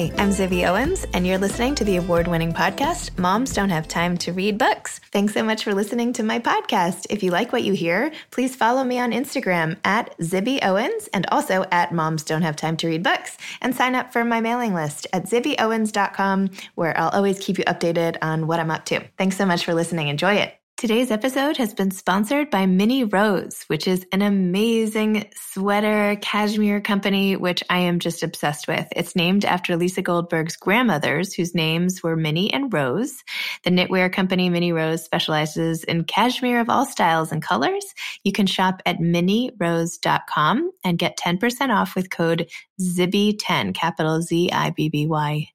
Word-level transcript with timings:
Hi, 0.00 0.10
I'm 0.16 0.30
Zibby 0.30 0.66
Owens, 0.66 1.04
and 1.12 1.26
you're 1.26 1.36
listening 1.36 1.74
to 1.74 1.84
the 1.84 1.96
award 1.96 2.26
winning 2.26 2.54
podcast, 2.54 3.18
Moms 3.18 3.52
Don't 3.52 3.68
Have 3.68 3.86
Time 3.86 4.16
to 4.16 4.32
Read 4.32 4.56
Books. 4.56 4.98
Thanks 5.12 5.34
so 5.34 5.42
much 5.42 5.62
for 5.62 5.74
listening 5.74 6.14
to 6.14 6.22
my 6.22 6.38
podcast. 6.38 7.04
If 7.10 7.22
you 7.22 7.30
like 7.30 7.52
what 7.52 7.64
you 7.64 7.74
hear, 7.74 8.10
please 8.30 8.56
follow 8.56 8.82
me 8.82 8.98
on 8.98 9.12
Instagram 9.12 9.76
at 9.84 10.16
Zibby 10.16 10.58
Owens 10.64 11.10
and 11.12 11.26
also 11.30 11.66
at 11.70 11.92
Moms 11.92 12.22
Don't 12.22 12.40
Have 12.40 12.56
Time 12.56 12.78
to 12.78 12.86
Read 12.86 13.02
Books, 13.02 13.36
and 13.60 13.76
sign 13.76 13.94
up 13.94 14.10
for 14.10 14.24
my 14.24 14.40
mailing 14.40 14.72
list 14.72 15.06
at 15.12 15.26
zibbyowens.com, 15.26 16.48
where 16.76 16.96
I'll 16.96 17.10
always 17.10 17.38
keep 17.38 17.58
you 17.58 17.64
updated 17.64 18.16
on 18.22 18.46
what 18.46 18.58
I'm 18.58 18.70
up 18.70 18.86
to. 18.86 19.06
Thanks 19.18 19.36
so 19.36 19.44
much 19.44 19.66
for 19.66 19.74
listening. 19.74 20.08
Enjoy 20.08 20.32
it. 20.32 20.59
Today's 20.80 21.10
episode 21.10 21.58
has 21.58 21.74
been 21.74 21.90
sponsored 21.90 22.48
by 22.48 22.64
Minnie 22.64 23.04
Rose, 23.04 23.64
which 23.66 23.86
is 23.86 24.06
an 24.12 24.22
amazing 24.22 25.30
sweater 25.36 26.16
cashmere 26.22 26.80
company, 26.80 27.36
which 27.36 27.62
I 27.68 27.80
am 27.80 27.98
just 27.98 28.22
obsessed 28.22 28.66
with. 28.66 28.88
It's 28.96 29.14
named 29.14 29.44
after 29.44 29.76
Lisa 29.76 30.00
Goldberg's 30.00 30.56
grandmothers, 30.56 31.34
whose 31.34 31.54
names 31.54 32.02
were 32.02 32.16
Minnie 32.16 32.50
and 32.50 32.72
Rose. 32.72 33.22
The 33.62 33.70
knitwear 33.70 34.10
company 34.10 34.48
Minnie 34.48 34.72
Rose 34.72 35.04
specializes 35.04 35.84
in 35.84 36.04
cashmere 36.04 36.60
of 36.60 36.70
all 36.70 36.86
styles 36.86 37.30
and 37.30 37.42
colors. 37.42 37.84
You 38.24 38.32
can 38.32 38.46
shop 38.46 38.80
at 38.86 39.00
minnierose.com 39.00 40.70
and 40.82 40.98
get 40.98 41.18
10% 41.18 41.76
off 41.76 41.94
with 41.94 42.08
code 42.08 42.48
ZIBBY10, 42.80 43.74
capital 43.74 44.22
Z 44.22 44.50
I 44.50 44.70
B 44.70 44.88
B 44.88 45.06
Y 45.06 45.50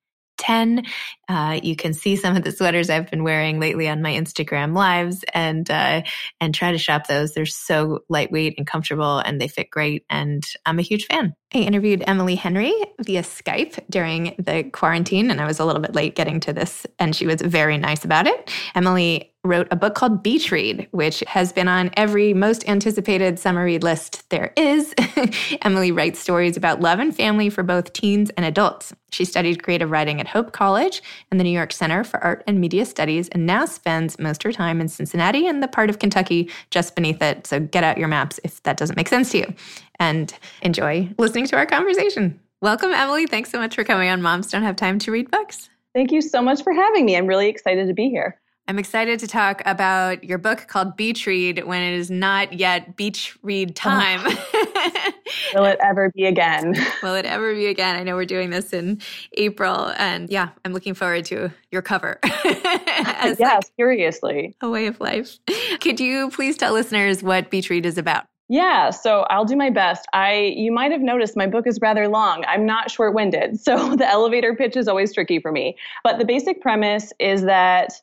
10. 0.45 0.85
Uh, 1.27 1.59
you 1.63 1.75
can 1.75 1.93
see 1.93 2.15
some 2.15 2.35
of 2.35 2.43
the 2.43 2.51
sweaters 2.51 2.89
I've 2.89 3.09
been 3.09 3.23
wearing 3.23 3.59
lately 3.59 3.87
on 3.87 4.01
my 4.01 4.13
Instagram 4.13 4.75
lives 4.75 5.23
and, 5.33 5.69
uh, 5.69 6.03
and 6.39 6.53
try 6.53 6.71
to 6.71 6.77
shop 6.77 7.07
those. 7.07 7.33
They're 7.33 7.45
so 7.45 7.99
lightweight 8.09 8.55
and 8.57 8.67
comfortable 8.67 9.19
and 9.19 9.41
they 9.41 9.47
fit 9.47 9.69
great. 9.69 10.05
And 10.09 10.43
I'm 10.65 10.79
a 10.79 10.83
huge 10.83 11.05
fan. 11.05 11.35
I 11.55 11.59
interviewed 11.59 12.03
Emily 12.05 12.35
Henry 12.35 12.73
via 12.99 13.21
Skype 13.21 13.79
during 13.89 14.35
the 14.37 14.63
quarantine, 14.73 15.31
and 15.31 15.39
I 15.39 15.45
was 15.45 15.57
a 15.57 15.63
little 15.63 15.81
bit 15.81 15.95
late 15.95 16.13
getting 16.13 16.41
to 16.41 16.51
this, 16.51 16.85
and 16.99 17.15
she 17.15 17.25
was 17.25 17.41
very 17.41 17.77
nice 17.77 18.03
about 18.03 18.27
it. 18.27 18.51
Emily 18.75 19.31
wrote 19.45 19.67
a 19.71 19.75
book 19.75 19.95
called 19.95 20.21
Beach 20.21 20.51
Read, 20.51 20.87
which 20.91 21.23
has 21.27 21.53
been 21.53 21.67
on 21.69 21.91
every 21.95 22.33
most 22.33 22.67
anticipated 22.67 23.39
summer 23.39 23.63
read 23.63 23.83
list 23.83 24.29
there 24.31 24.51
is. 24.57 24.93
Emily 25.61 25.91
writes 25.91 26.19
stories 26.19 26.57
about 26.57 26.81
love 26.81 26.99
and 26.99 27.15
family 27.15 27.49
for 27.49 27.63
both 27.63 27.93
teens 27.93 28.31
and 28.31 28.45
adults. 28.45 28.93
She 29.11 29.23
studied 29.23 29.63
creative 29.63 29.91
writing 29.91 30.19
at 30.19 30.27
Hope 30.27 30.51
College 30.51 31.01
and 31.31 31.39
the 31.39 31.43
New 31.43 31.51
York 31.51 31.71
Center 31.71 32.03
for 32.03 32.21
Art 32.21 32.43
and 32.47 32.59
Media 32.59 32.85
Studies, 32.85 33.29
and 33.29 33.45
now 33.45 33.65
spends 33.65 34.19
most 34.19 34.43
of 34.43 34.49
her 34.49 34.51
time 34.51 34.81
in 34.81 34.89
Cincinnati 34.89 35.47
and 35.47 35.63
the 35.63 35.69
part 35.69 35.89
of 35.89 35.99
Kentucky 35.99 36.49
just 36.71 36.95
beneath 36.95 37.21
it. 37.21 37.47
So 37.47 37.61
get 37.61 37.85
out 37.85 37.97
your 37.97 38.09
maps 38.09 38.41
if 38.43 38.61
that 38.63 38.75
doesn't 38.75 38.97
make 38.97 39.07
sense 39.07 39.29
to 39.31 39.37
you 39.37 39.53
and 39.99 40.33
enjoy 40.61 41.09
listening 41.17 41.47
to 41.47 41.55
our 41.55 41.65
conversation. 41.65 42.39
Welcome, 42.61 42.91
Emily. 42.91 43.27
Thanks 43.27 43.51
so 43.51 43.59
much 43.59 43.75
for 43.75 43.83
coming 43.83 44.09
on 44.09 44.21
Moms 44.21 44.49
Don't 44.49 44.63
Have 44.63 44.75
Time 44.75 44.99
to 44.99 45.11
Read 45.11 45.29
Books. 45.29 45.69
Thank 45.93 46.11
you 46.11 46.21
so 46.21 46.41
much 46.41 46.63
for 46.63 46.73
having 46.73 47.05
me. 47.05 47.15
I'm 47.15 47.27
really 47.27 47.47
excited 47.47 47.87
to 47.87 47.93
be 47.93 48.09
here. 48.09 48.39
I'm 48.67 48.79
excited 48.79 49.19
to 49.19 49.27
talk 49.27 49.61
about 49.65 50.23
your 50.23 50.39
book 50.39 50.65
called 50.67 50.97
Beach 50.97 51.27
Read 51.27 51.65
when 51.65 51.83
it 51.83 51.93
is 51.93 52.09
not 52.09 52.53
yet 52.53 52.95
beach 52.95 53.37
read 53.43 53.69
oh. 53.69 53.73
time. 53.73 54.21
Oh. 54.25 55.11
Will 55.53 55.65
it 55.65 55.77
ever 55.83 56.11
be 56.15 56.25
again? 56.25 56.73
Will 57.03 57.13
it 57.13 57.25
ever 57.25 57.53
be 57.53 57.67
again? 57.67 57.95
I 57.95 58.03
know 58.03 58.15
we're 58.15 58.25
doing 58.25 58.49
this 58.49 58.73
in 58.73 59.01
April, 59.37 59.93
and 59.97 60.29
yeah, 60.29 60.49
I'm 60.63 60.73
looking 60.73 60.95
forward 60.95 61.25
to 61.25 61.51
your 61.71 61.83
cover. 61.83 62.19
yes, 62.43 63.39
like 63.39 63.63
seriously. 63.77 64.55
A 64.61 64.69
way 64.69 64.87
of 64.87 64.99
life. 64.99 65.37
Could 65.79 65.99
you 65.99 66.31
please 66.31 66.57
tell 66.57 66.73
listeners 66.73 67.21
what 67.21 67.51
Beach 67.51 67.69
Read 67.69 67.85
is 67.85 67.97
about? 67.99 68.25
Yeah, 68.47 68.91
so 68.91 69.25
I'll 69.31 69.45
do 69.45 69.55
my 69.55 69.71
best. 69.71 70.05
I 70.13 70.53
you 70.55 70.71
might 70.71 70.91
have 70.91 71.01
noticed 71.01 71.35
my 71.35 71.47
book 71.47 71.65
is 71.65 71.79
rather 71.81 72.07
long. 72.07 72.43
I'm 72.47 72.65
not 72.65 72.91
short-winded. 72.91 73.59
So 73.65 73.95
the 73.95 74.07
elevator 74.07 74.53
pitch 74.55 74.77
is 74.77 74.87
always 74.87 75.13
tricky 75.13 75.39
for 75.39 75.51
me. 75.51 75.75
But 76.03 76.19
the 76.19 76.25
basic 76.25 76.61
premise 76.61 77.11
is 77.19 77.43
that 77.43 77.93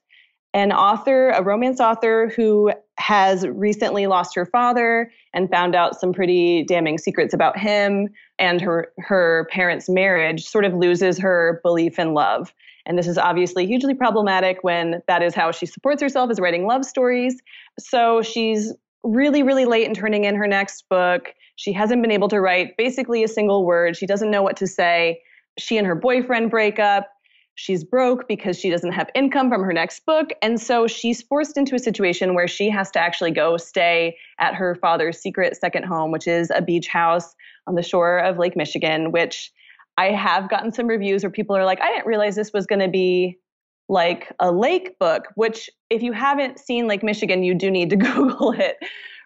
an 0.54 0.72
author, 0.72 1.30
a 1.30 1.42
romance 1.42 1.80
author 1.80 2.32
who 2.36 2.72
has 2.98 3.46
recently 3.46 4.06
lost 4.06 4.34
her 4.34 4.44
father 4.44 5.10
and 5.32 5.48
found 5.50 5.74
out 5.74 5.98
some 5.98 6.12
pretty 6.12 6.64
damning 6.64 6.98
secrets 6.98 7.32
about 7.32 7.56
him 7.56 8.08
and 8.38 8.60
her 8.60 8.92
her 8.98 9.46
parents' 9.50 9.88
marriage, 9.88 10.44
sort 10.44 10.64
of 10.64 10.74
loses 10.74 11.18
her 11.18 11.60
belief 11.62 11.98
in 11.98 12.12
love. 12.12 12.52
And 12.84 12.98
this 12.98 13.06
is 13.06 13.16
obviously 13.16 13.64
hugely 13.66 13.94
problematic 13.94 14.58
when 14.62 15.02
that 15.06 15.22
is 15.22 15.34
how 15.34 15.52
she 15.52 15.66
supports 15.66 16.02
herself 16.02 16.30
is 16.32 16.40
writing 16.40 16.66
love 16.66 16.84
stories. 16.84 17.40
So 17.78 18.22
she's 18.22 18.72
really, 19.04 19.42
really 19.42 19.64
late 19.64 19.86
in 19.86 19.94
turning 19.94 20.24
in 20.24 20.34
her 20.36 20.46
next 20.46 20.88
book. 20.88 21.34
She 21.56 21.72
hasn't 21.72 22.02
been 22.02 22.10
able 22.10 22.28
to 22.28 22.40
write 22.40 22.76
basically 22.76 23.24
a 23.24 23.28
single 23.28 23.64
word. 23.64 23.96
She 23.96 24.06
doesn't 24.06 24.30
know 24.30 24.42
what 24.42 24.56
to 24.58 24.66
say. 24.66 25.20
She 25.58 25.76
and 25.76 25.86
her 25.86 25.94
boyfriend 25.94 26.50
break 26.50 26.78
up. 26.78 27.08
She's 27.54 27.84
broke 27.84 28.26
because 28.28 28.58
she 28.58 28.70
doesn't 28.70 28.92
have 28.92 29.10
income 29.14 29.50
from 29.50 29.62
her 29.62 29.72
next 29.72 30.06
book. 30.06 30.30
And 30.40 30.58
so 30.60 30.86
she's 30.86 31.20
forced 31.20 31.58
into 31.58 31.74
a 31.74 31.78
situation 31.78 32.34
where 32.34 32.48
she 32.48 32.70
has 32.70 32.90
to 32.92 32.98
actually 32.98 33.32
go 33.32 33.58
stay 33.58 34.16
at 34.38 34.54
her 34.54 34.74
father's 34.76 35.18
secret 35.18 35.56
second 35.56 35.84
home, 35.84 36.10
which 36.12 36.26
is 36.26 36.50
a 36.54 36.62
beach 36.62 36.88
house 36.88 37.34
on 37.66 37.74
the 37.74 37.82
shore 37.82 38.18
of 38.18 38.38
Lake 38.38 38.56
Michigan, 38.56 39.12
which 39.12 39.52
I 39.98 40.06
have 40.06 40.48
gotten 40.48 40.72
some 40.72 40.86
reviews 40.86 41.22
where 41.22 41.30
people 41.30 41.54
are 41.54 41.66
like, 41.66 41.80
I 41.82 41.88
didn't 41.88 42.06
realize 42.06 42.34
this 42.34 42.52
was 42.54 42.64
going 42.66 42.80
to 42.80 42.88
be 42.88 43.38
like 43.92 44.32
a 44.40 44.50
lake 44.50 44.98
book, 44.98 45.28
which 45.34 45.68
if 45.90 46.02
you 46.02 46.12
haven't 46.12 46.58
seen 46.58 46.88
Lake 46.88 47.02
Michigan, 47.02 47.42
you 47.42 47.54
do 47.54 47.70
need 47.70 47.90
to 47.90 47.96
Google 48.08 48.52
it 48.52 48.78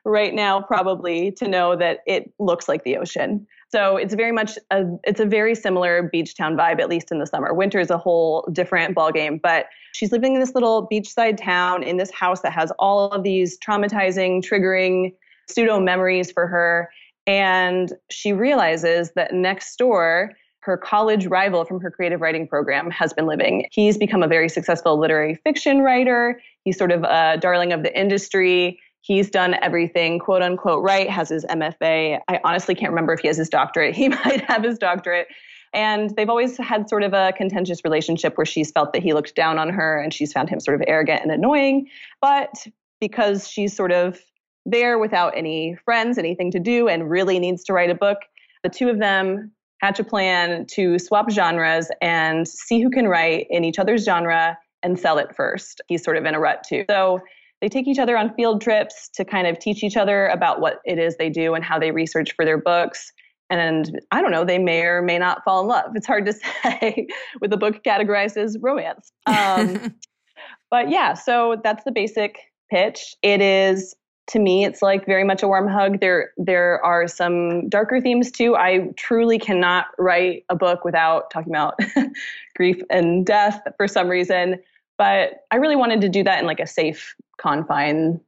right 0.04 0.34
now, 0.34 0.60
probably 0.60 1.30
to 1.32 1.46
know 1.46 1.76
that 1.76 2.00
it 2.04 2.32
looks 2.40 2.68
like 2.68 2.82
the 2.82 2.96
ocean. 2.96 3.46
So 3.70 3.96
it's 3.96 4.14
very 4.14 4.32
much 4.32 4.58
a 4.72 4.84
it's 5.04 5.20
a 5.20 5.24
very 5.24 5.54
similar 5.54 6.02
beach 6.02 6.36
town 6.36 6.56
vibe, 6.56 6.80
at 6.80 6.88
least 6.88 7.12
in 7.12 7.20
the 7.20 7.26
summer. 7.26 7.54
Winter 7.54 7.78
is 7.78 7.90
a 7.90 7.98
whole 7.98 8.48
different 8.52 8.96
ballgame. 8.96 9.40
But 9.40 9.66
she's 9.92 10.10
living 10.10 10.34
in 10.34 10.40
this 10.40 10.54
little 10.54 10.88
beachside 10.88 11.36
town 11.36 11.84
in 11.84 11.96
this 11.96 12.10
house 12.10 12.40
that 12.40 12.52
has 12.52 12.72
all 12.80 13.10
of 13.12 13.22
these 13.22 13.56
traumatizing, 13.58 14.42
triggering 14.42 15.12
pseudo 15.48 15.78
memories 15.78 16.32
for 16.32 16.48
her. 16.48 16.90
And 17.28 17.92
she 18.10 18.32
realizes 18.32 19.12
that 19.14 19.32
next 19.32 19.76
door 19.76 20.32
her 20.66 20.76
college 20.76 21.26
rival 21.26 21.64
from 21.64 21.80
her 21.80 21.92
creative 21.92 22.20
writing 22.20 22.48
program 22.48 22.90
has 22.90 23.12
been 23.12 23.26
living. 23.26 23.68
He's 23.70 23.96
become 23.96 24.24
a 24.24 24.26
very 24.26 24.48
successful 24.48 24.98
literary 24.98 25.36
fiction 25.36 25.80
writer. 25.80 26.40
He's 26.64 26.76
sort 26.76 26.90
of 26.90 27.04
a 27.04 27.38
darling 27.40 27.72
of 27.72 27.84
the 27.84 27.98
industry. 27.98 28.80
He's 29.00 29.30
done 29.30 29.54
everything 29.62 30.18
quote 30.18 30.42
unquote 30.42 30.82
right, 30.82 31.08
has 31.08 31.28
his 31.28 31.44
MFA. 31.44 32.18
I 32.26 32.40
honestly 32.42 32.74
can't 32.74 32.90
remember 32.90 33.12
if 33.12 33.20
he 33.20 33.28
has 33.28 33.36
his 33.36 33.48
doctorate. 33.48 33.94
He 33.96 34.08
might 34.08 34.44
have 34.50 34.64
his 34.64 34.76
doctorate. 34.76 35.28
And 35.72 36.10
they've 36.16 36.28
always 36.28 36.56
had 36.56 36.88
sort 36.88 37.04
of 37.04 37.12
a 37.12 37.32
contentious 37.36 37.84
relationship 37.84 38.36
where 38.36 38.46
she's 38.46 38.72
felt 38.72 38.92
that 38.92 39.02
he 39.04 39.12
looked 39.12 39.36
down 39.36 39.60
on 39.60 39.68
her 39.68 40.00
and 40.00 40.12
she's 40.12 40.32
found 40.32 40.48
him 40.48 40.58
sort 40.58 40.80
of 40.80 40.84
arrogant 40.88 41.22
and 41.22 41.30
annoying. 41.30 41.86
But 42.20 42.66
because 43.00 43.48
she's 43.48 43.76
sort 43.76 43.92
of 43.92 44.20
there 44.64 44.98
without 44.98 45.36
any 45.36 45.76
friends, 45.84 46.18
anything 46.18 46.50
to 46.50 46.58
do, 46.58 46.88
and 46.88 47.08
really 47.08 47.38
needs 47.38 47.62
to 47.64 47.72
write 47.72 47.90
a 47.90 47.94
book, 47.94 48.18
the 48.64 48.68
two 48.68 48.88
of 48.88 48.98
them 48.98 49.52
hatch 49.80 49.98
a 49.98 50.04
plan 50.04 50.66
to 50.72 50.98
swap 50.98 51.30
genres 51.30 51.90
and 52.00 52.48
see 52.48 52.80
who 52.80 52.90
can 52.90 53.08
write 53.08 53.46
in 53.50 53.64
each 53.64 53.78
other's 53.78 54.04
genre 54.04 54.56
and 54.82 54.98
sell 54.98 55.18
it 55.18 55.34
first. 55.34 55.80
He's 55.88 56.02
sort 56.02 56.16
of 56.16 56.24
in 56.24 56.34
a 56.34 56.40
rut 56.40 56.64
too. 56.66 56.84
So 56.88 57.20
they 57.60 57.68
take 57.68 57.88
each 57.88 57.98
other 57.98 58.16
on 58.16 58.34
field 58.34 58.60
trips 58.60 59.08
to 59.14 59.24
kind 59.24 59.46
of 59.46 59.58
teach 59.58 59.82
each 59.82 59.96
other 59.96 60.26
about 60.28 60.60
what 60.60 60.80
it 60.84 60.98
is 60.98 61.16
they 61.16 61.30
do 61.30 61.54
and 61.54 61.64
how 61.64 61.78
they 61.78 61.90
research 61.90 62.34
for 62.34 62.44
their 62.44 62.58
books. 62.58 63.12
And 63.48 64.00
I 64.10 64.20
don't 64.20 64.30
know, 64.30 64.44
they 64.44 64.58
may 64.58 64.82
or 64.82 65.02
may 65.02 65.18
not 65.18 65.42
fall 65.44 65.62
in 65.62 65.68
love. 65.68 65.92
It's 65.94 66.06
hard 66.06 66.26
to 66.26 66.32
say 66.62 67.06
with 67.40 67.52
a 67.52 67.56
book 67.56 67.82
categorized 67.84 68.36
as 68.36 68.56
romance. 68.60 69.12
Um, 69.26 69.94
but 70.70 70.90
yeah, 70.90 71.14
so 71.14 71.60
that's 71.62 71.84
the 71.84 71.92
basic 71.92 72.38
pitch. 72.70 73.14
It 73.22 73.40
is 73.40 73.94
to 74.28 74.38
me 74.38 74.64
it's 74.64 74.82
like 74.82 75.06
very 75.06 75.24
much 75.24 75.42
a 75.42 75.48
warm 75.48 75.68
hug. 75.68 76.00
There 76.00 76.32
there 76.36 76.84
are 76.84 77.06
some 77.06 77.68
darker 77.68 78.00
themes 78.00 78.30
too. 78.30 78.56
I 78.56 78.92
truly 78.96 79.38
cannot 79.38 79.86
write 79.98 80.44
a 80.48 80.56
book 80.56 80.84
without 80.84 81.30
talking 81.30 81.52
about 81.52 81.78
grief 82.56 82.80
and 82.90 83.24
death 83.24 83.60
for 83.76 83.86
some 83.86 84.08
reason. 84.08 84.60
But 84.98 85.44
i 85.50 85.56
really 85.56 85.76
wanted 85.76 86.00
to 86.00 86.08
do 86.08 86.24
that 86.24 86.40
in 86.40 86.46
like 86.46 86.60
a 86.60 86.66
safe 86.66 87.14
confine 87.38 88.20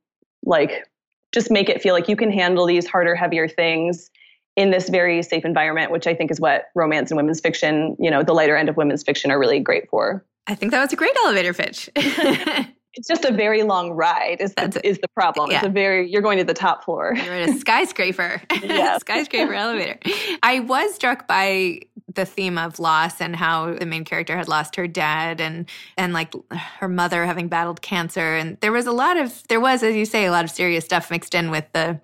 like 0.45 0.87
just 1.33 1.51
make 1.51 1.69
it 1.69 1.83
feel 1.83 1.95
like 1.95 2.09
you 2.09 2.17
can 2.17 2.31
handle 2.31 2.67
these 2.67 2.87
harder 2.87 3.15
heavier 3.15 3.49
things 3.49 4.11
in 4.57 4.71
this 4.71 4.89
very 4.89 5.23
safe 5.23 5.45
environment 5.45 5.91
which 5.91 6.07
i 6.07 6.15
think 6.15 6.31
is 6.31 6.41
what 6.41 6.67
romance 6.75 7.11
and 7.11 7.17
women's 7.17 7.41
fiction 7.41 7.97
you 7.99 8.11
know 8.11 8.23
the 8.23 8.35
lighter 8.35 8.57
end 8.57 8.69
of 8.69 8.77
women's 8.77 9.03
fiction 9.03 9.31
are 9.31 9.39
really 9.39 9.61
great 9.61 9.89
for. 9.89 10.25
I 10.47 10.55
think 10.55 10.73
that 10.73 10.81
was 10.81 10.93
a 10.93 10.97
great 10.97 11.17
elevator 11.25 11.53
pitch 11.53 11.91
it's 12.99 13.07
just 13.07 13.25
a 13.25 13.33
very 13.33 13.63
long 13.63 13.93
ride 13.93 14.41
is 14.41 14.55
the, 14.55 14.81
is 14.85 14.99
the 14.99 15.09
problem. 15.09 15.51
Yeah. 15.51 15.59
It's 15.59 15.67
a 15.67 15.71
very 15.71 16.11
you're 16.11 16.21
going 16.21 16.39
to 16.39 16.45
the 16.45 16.53
top 16.53 16.85
floor. 16.85 17.15
You're 17.15 17.37
in 17.37 17.51
a 17.51 17.59
skyscraper. 17.59 18.43
yeah. 18.63 18.99
skyscraper 18.99 19.55
elevator. 19.55 19.99
I 20.43 20.61
was 20.61 20.95
struck 20.95 21.29
by 21.29 21.81
the 22.15 22.27
theme 22.27 22.59
of 22.59 22.81
loss 22.81 23.21
and 23.21 23.37
how 23.37 23.75
the 23.75 23.87
main 23.87 24.05
character 24.05 24.37
had 24.37 24.49
lost 24.49 24.75
her 24.75 24.89
dad 24.89 25.41
and 25.41 25.69
and 25.97 26.13
like 26.13 26.35
her 26.51 26.89
mother 26.89 27.25
having 27.25 27.47
battled 27.47 27.83
cancer 27.83 28.35
and 28.35 28.59
there 28.61 28.73
was 28.73 28.87
a 28.87 28.93
lot 28.93 29.17
of 29.17 29.47
there 29.49 29.61
was 29.61 29.83
as 29.83 29.95
you 29.95 30.05
say 30.05 30.25
a 30.25 30.33
lot 30.33 30.45
of 30.45 30.51
serious 30.51 30.85
stuff 30.85 31.11
mixed 31.11 31.35
in 31.35 31.51
with 31.51 31.67
the 31.73 32.01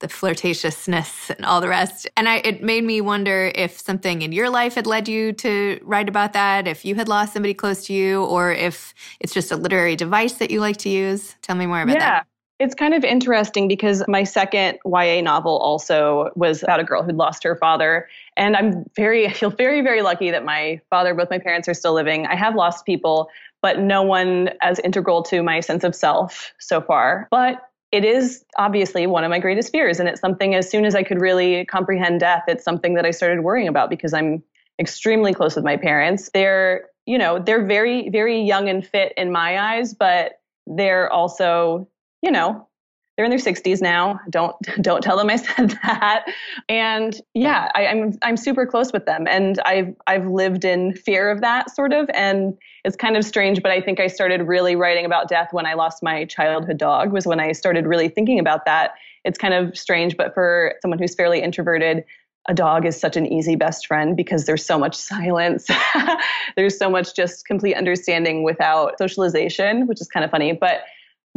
the 0.00 0.06
flirtatiousness 0.06 1.30
and 1.30 1.44
all 1.44 1.60
the 1.60 1.68
rest. 1.68 2.08
And 2.16 2.28
I, 2.28 2.36
it 2.38 2.62
made 2.62 2.84
me 2.84 3.00
wonder 3.00 3.50
if 3.54 3.78
something 3.80 4.22
in 4.22 4.32
your 4.32 4.48
life 4.50 4.74
had 4.74 4.86
led 4.86 5.08
you 5.08 5.32
to 5.34 5.80
write 5.82 6.08
about 6.08 6.32
that, 6.34 6.68
if 6.68 6.84
you 6.84 6.94
had 6.94 7.08
lost 7.08 7.32
somebody 7.32 7.54
close 7.54 7.86
to 7.86 7.92
you, 7.92 8.24
or 8.24 8.52
if 8.52 8.94
it's 9.20 9.34
just 9.34 9.50
a 9.50 9.56
literary 9.56 9.96
device 9.96 10.34
that 10.34 10.50
you 10.50 10.60
like 10.60 10.76
to 10.78 10.88
use. 10.88 11.34
Tell 11.42 11.56
me 11.56 11.66
more 11.66 11.82
about 11.82 11.96
yeah. 11.96 12.10
that. 12.10 12.26
It's 12.60 12.74
kind 12.74 12.92
of 12.92 13.04
interesting 13.04 13.68
because 13.68 14.02
my 14.08 14.24
second 14.24 14.78
YA 14.84 15.20
novel 15.20 15.58
also 15.58 16.30
was 16.34 16.64
about 16.64 16.80
a 16.80 16.84
girl 16.84 17.04
who'd 17.04 17.14
lost 17.14 17.44
her 17.44 17.54
father. 17.54 18.08
And 18.36 18.56
I'm 18.56 18.84
very, 18.96 19.26
I 19.28 19.32
feel 19.32 19.50
very, 19.50 19.80
very 19.80 20.02
lucky 20.02 20.30
that 20.30 20.44
my 20.44 20.80
father, 20.90 21.14
both 21.14 21.30
my 21.30 21.38
parents 21.38 21.68
are 21.68 21.74
still 21.74 21.92
living. 21.92 22.26
I 22.26 22.34
have 22.34 22.54
lost 22.56 22.84
people, 22.84 23.30
but 23.62 23.78
no 23.78 24.02
one 24.02 24.50
as 24.60 24.78
integral 24.80 25.22
to 25.24 25.42
my 25.42 25.60
sense 25.60 25.84
of 25.84 25.94
self 25.94 26.52
so 26.58 26.80
far. 26.80 27.28
But 27.30 27.67
it 27.90 28.04
is 28.04 28.44
obviously 28.56 29.06
one 29.06 29.24
of 29.24 29.30
my 29.30 29.38
greatest 29.38 29.72
fears. 29.72 29.98
And 29.98 30.08
it's 30.08 30.20
something 30.20 30.54
as 30.54 30.70
soon 30.70 30.84
as 30.84 30.94
I 30.94 31.02
could 31.02 31.20
really 31.20 31.64
comprehend 31.64 32.20
death, 32.20 32.44
it's 32.46 32.64
something 32.64 32.94
that 32.94 33.06
I 33.06 33.10
started 33.10 33.42
worrying 33.42 33.68
about 33.68 33.88
because 33.88 34.12
I'm 34.12 34.42
extremely 34.78 35.32
close 35.32 35.56
with 35.56 35.64
my 35.64 35.76
parents. 35.76 36.30
They're, 36.32 36.86
you 37.06 37.18
know, 37.18 37.38
they're 37.38 37.64
very, 37.64 38.10
very 38.10 38.40
young 38.40 38.68
and 38.68 38.86
fit 38.86 39.12
in 39.16 39.32
my 39.32 39.58
eyes, 39.58 39.94
but 39.94 40.40
they're 40.66 41.10
also, 41.10 41.88
you 42.22 42.30
know, 42.30 42.68
they're 43.18 43.24
in 43.24 43.30
their 43.30 43.40
60s 43.40 43.82
now. 43.82 44.20
Don't 44.30 44.54
don't 44.80 45.02
tell 45.02 45.18
them 45.18 45.28
I 45.28 45.36
said 45.36 45.76
that. 45.82 46.24
And 46.68 47.20
yeah, 47.34 47.68
I, 47.74 47.82
am 47.82 48.02
I'm, 48.02 48.18
I'm 48.22 48.36
super 48.36 48.64
close 48.64 48.92
with 48.92 49.06
them, 49.06 49.26
and 49.28 49.58
I've 49.64 49.92
I've 50.06 50.28
lived 50.28 50.64
in 50.64 50.94
fear 50.94 51.28
of 51.28 51.40
that 51.40 51.74
sort 51.74 51.92
of, 51.92 52.08
and 52.14 52.56
it's 52.84 52.94
kind 52.94 53.16
of 53.16 53.24
strange. 53.24 53.60
But 53.60 53.72
I 53.72 53.80
think 53.80 53.98
I 53.98 54.06
started 54.06 54.42
really 54.42 54.76
writing 54.76 55.04
about 55.04 55.28
death 55.28 55.48
when 55.50 55.66
I 55.66 55.74
lost 55.74 56.00
my 56.00 56.26
childhood 56.26 56.78
dog. 56.78 57.12
Was 57.12 57.26
when 57.26 57.40
I 57.40 57.50
started 57.52 57.86
really 57.86 58.08
thinking 58.08 58.38
about 58.38 58.64
that. 58.66 58.92
It's 59.24 59.36
kind 59.36 59.52
of 59.52 59.76
strange, 59.76 60.16
but 60.16 60.32
for 60.32 60.76
someone 60.80 61.00
who's 61.00 61.16
fairly 61.16 61.42
introverted, 61.42 62.04
a 62.48 62.54
dog 62.54 62.86
is 62.86 62.98
such 62.98 63.16
an 63.16 63.26
easy 63.26 63.56
best 63.56 63.88
friend 63.88 64.16
because 64.16 64.46
there's 64.46 64.64
so 64.64 64.78
much 64.78 64.94
silence. 64.94 65.66
there's 66.56 66.78
so 66.78 66.88
much 66.88 67.16
just 67.16 67.46
complete 67.46 67.74
understanding 67.74 68.44
without 68.44 68.96
socialization, 68.96 69.88
which 69.88 70.00
is 70.00 70.06
kind 70.06 70.24
of 70.24 70.30
funny. 70.30 70.52
But 70.52 70.82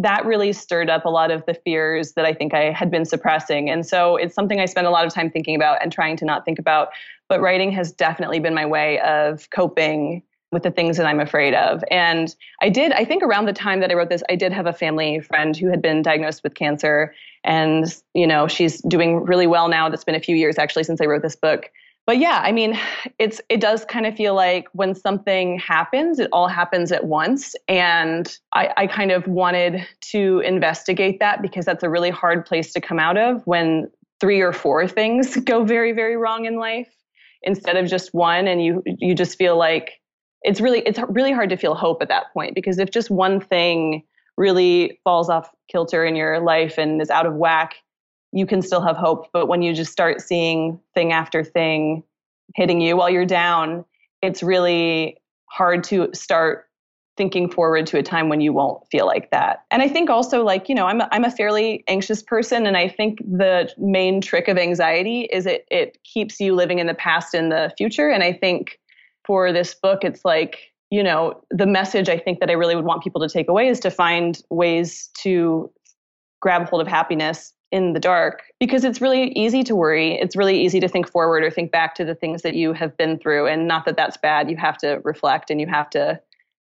that 0.02 0.26
really 0.26 0.54
stirred 0.54 0.90
up 0.90 1.06
a 1.06 1.10
lot 1.10 1.32
of 1.32 1.46
the 1.46 1.54
fears 1.54 2.14
that 2.14 2.26
I 2.26 2.34
think 2.34 2.54
I 2.54 2.72
had 2.72 2.90
been 2.90 3.06
suppressing. 3.06 3.70
And 3.70 3.86
so 3.86 4.16
it's 4.16 4.36
something 4.36 4.60
I 4.60 4.66
spend 4.66 4.88
a 4.88 4.90
lot 4.90 5.06
of 5.06 5.14
time 5.14 5.30
thinking 5.30 5.56
about 5.56 5.82
and 5.82 5.92
trying 5.92 6.18
to 6.18 6.26
not 6.26 6.46
think 6.46 6.60
about. 6.60 6.90
But 7.30 7.42
writing 7.42 7.72
has 7.72 7.92
definitely 7.92 8.40
been 8.40 8.54
my 8.54 8.66
way 8.66 9.00
of 9.00 9.50
coping 9.52 10.24
with 10.52 10.64
the 10.64 10.72
things 10.72 10.98
that 10.98 11.06
I'm 11.06 11.20
afraid 11.20 11.54
of. 11.54 11.84
And 11.90 12.36
I 12.62 12.70
did, 12.70 12.92
I 12.92 13.06
think 13.06 13.24
around 13.24 13.46
the 13.46 13.54
time 13.54 13.80
that 13.80 13.90
I 13.90 13.94
wrote 13.94 14.10
this, 14.10 14.24
I 14.30 14.36
did 14.36 14.52
have 14.52 14.66
a 14.66 14.74
family 14.74 15.22
friend 15.22 15.56
who 15.56 15.70
had 15.70 15.82
been 15.82 16.02
diagnosed 16.02 16.44
with 16.44 16.56
cancer. 16.56 17.14
And, 17.44 17.86
you 18.14 18.28
know, 18.28 18.48
she's 18.48 18.82
doing 18.82 19.24
really 19.24 19.48
well 19.48 19.70
now. 19.70 19.88
That's 19.88 20.04
been 20.04 20.16
a 20.16 20.20
few 20.20 20.36
years 20.36 20.58
actually 20.58 20.84
since 20.84 21.00
I 21.00 21.06
wrote 21.06 21.22
this 21.22 21.38
book 21.38 21.72
but 22.08 22.18
yeah, 22.18 22.42
I 22.44 22.52
mean, 22.52 22.80
it's 23.20 23.40
it 23.50 23.62
does 23.62 23.86
kind 23.86 24.06
of 24.06 24.16
feel 24.16 24.34
like 24.34 24.68
when 24.74 24.96
something 24.96 25.60
happens, 25.60 26.20
it 26.20 26.30
all 26.34 26.48
happens 26.48 26.92
at 26.92 27.06
once. 27.06 27.56
And 27.68 28.38
I, 28.54 28.74
I 28.76 28.88
kind 28.88 29.12
of 29.12 29.28
wanted 29.28 29.86
to 30.12 30.40
investigate 30.40 31.20
that 31.20 31.42
because 31.42 31.66
that's 31.66 31.84
a 31.84 31.90
really 31.90 32.10
hard 32.10 32.46
place 32.46 32.74
to 32.74 32.82
come 32.82 33.00
out 33.00 33.18
of 33.18 33.46
when 33.46 33.90
three 34.20 34.42
or 34.42 34.52
four 34.52 34.88
things 34.88 35.38
go 35.38 35.64
very, 35.64 35.92
very 35.92 36.18
wrong 36.18 36.46
in 36.46 36.58
life 36.58 36.90
instead 37.44 37.78
of 37.78 37.88
just 37.88 38.14
one. 38.14 38.48
And 38.48 38.64
you 38.64 38.84
you 38.86 39.14
just 39.14 39.38
feel 39.38 39.58
like 39.58 39.94
it's 40.42 40.60
really 40.60 40.80
it's 40.82 41.00
really 41.10 41.32
hard 41.32 41.50
to 41.52 41.58
feel 41.58 41.76
hope 41.76 42.02
at 42.02 42.10
that 42.10 42.34
point 42.34 42.56
because 42.56 42.80
if 42.80 42.90
just 42.90 43.12
one 43.12 43.40
thing 43.40 44.04
really 44.38 45.00
falls 45.04 45.30
off 45.30 45.50
kilter 45.72 46.04
in 46.04 46.16
your 46.16 46.40
life 46.40 46.78
and 46.78 47.02
is 47.02 47.12
out 47.12 47.28
of 47.28 47.36
whack 47.36 47.76
you 48.32 48.46
can 48.46 48.62
still 48.62 48.82
have 48.82 48.98
hope. 48.98 49.28
But 49.34 49.48
when 49.48 49.62
you 49.62 49.74
just 49.74 49.92
start 49.92 50.22
seeing 50.22 50.80
thing 50.94 51.12
after 51.12 51.44
thing 51.44 52.04
hitting 52.56 52.82
you 52.82 52.98
while 52.98 53.10
you're 53.10 53.26
down, 53.26 53.86
it's 54.22 54.44
really 54.44 55.18
hard 55.50 55.84
to 55.86 56.10
start 56.14 56.68
thinking 57.18 57.50
forward 57.50 57.86
to 57.86 57.98
a 57.98 58.04
time 58.04 58.30
when 58.30 58.42
you 58.42 58.54
won't 58.54 58.82
feel 58.90 59.06
like 59.06 59.30
that. 59.32 59.66
And 59.70 59.82
I 59.82 59.88
think 59.88 60.10
also 60.10 60.44
like, 60.44 60.70
you 60.70 60.76
know, 60.76 60.88
I'm 60.88 61.02
a, 61.02 61.10
I'm 61.12 61.26
a 61.26 61.32
fairly 61.32 61.84
anxious 61.88 62.24
person 62.24 62.66
and 62.66 62.78
I 62.78 62.88
think 62.88 63.20
the 63.20 63.72
main 63.78 64.22
trick 64.22 64.48
of 64.48 64.58
anxiety 64.58 65.24
is 65.32 65.46
it 65.46 65.66
it 65.70 65.98
keeps 66.04 66.40
you 66.40 66.56
living 66.56 66.80
in 66.80 66.88
the 66.88 66.94
past 66.94 67.34
and 67.34 67.52
the 67.52 67.72
future 67.78 68.10
and 68.10 68.24
I 68.24 68.32
think 68.32 68.80
for 69.26 69.52
this 69.52 69.76
book 69.76 70.04
it's 70.04 70.24
like, 70.24 70.72
you 70.90 71.04
know, 71.04 71.42
the 71.52 71.68
message 71.68 72.08
I 72.08 72.18
think 72.18 72.40
that 72.40 72.50
I 72.50 72.54
really 72.54 72.76
would 72.76 72.86
want 72.86 73.04
people 73.04 73.22
to 73.22 73.30
take 73.30 73.50
away 73.50 73.68
is 73.68 73.80
to 73.82 73.92
find 73.92 74.42
ways 74.50 75.10
to 75.20 75.70
grab 76.42 76.70
hold 76.70 76.82
of 76.82 76.88
happiness 76.88 77.54
in 77.72 77.94
the 77.94 78.00
dark 78.00 78.44
because 78.60 78.84
it's 78.84 79.00
really 79.00 79.32
easy 79.32 79.64
to 79.64 79.76
worry. 79.76 80.16
It's 80.16 80.36
really 80.36 80.62
easy 80.62 80.80
to 80.82 80.88
think 80.88 81.10
forward 81.10 81.44
or 81.44 81.50
think 81.50 81.72
back 81.72 81.96
to 81.96 82.06
the 82.06 82.16
things 82.16 82.42
that 82.42 82.54
you 82.54 82.74
have 82.74 82.96
been 82.98 83.18
through. 83.18 83.48
And 83.48 83.68
not 83.68 83.86
that 83.86 83.96
that's 83.96 84.18
bad. 84.18 84.50
You 84.50 84.58
have 84.58 84.78
to 84.80 85.02
reflect 85.04 85.50
and 85.50 85.62
you 85.62 85.68
have 85.68 85.90
to 85.92 86.20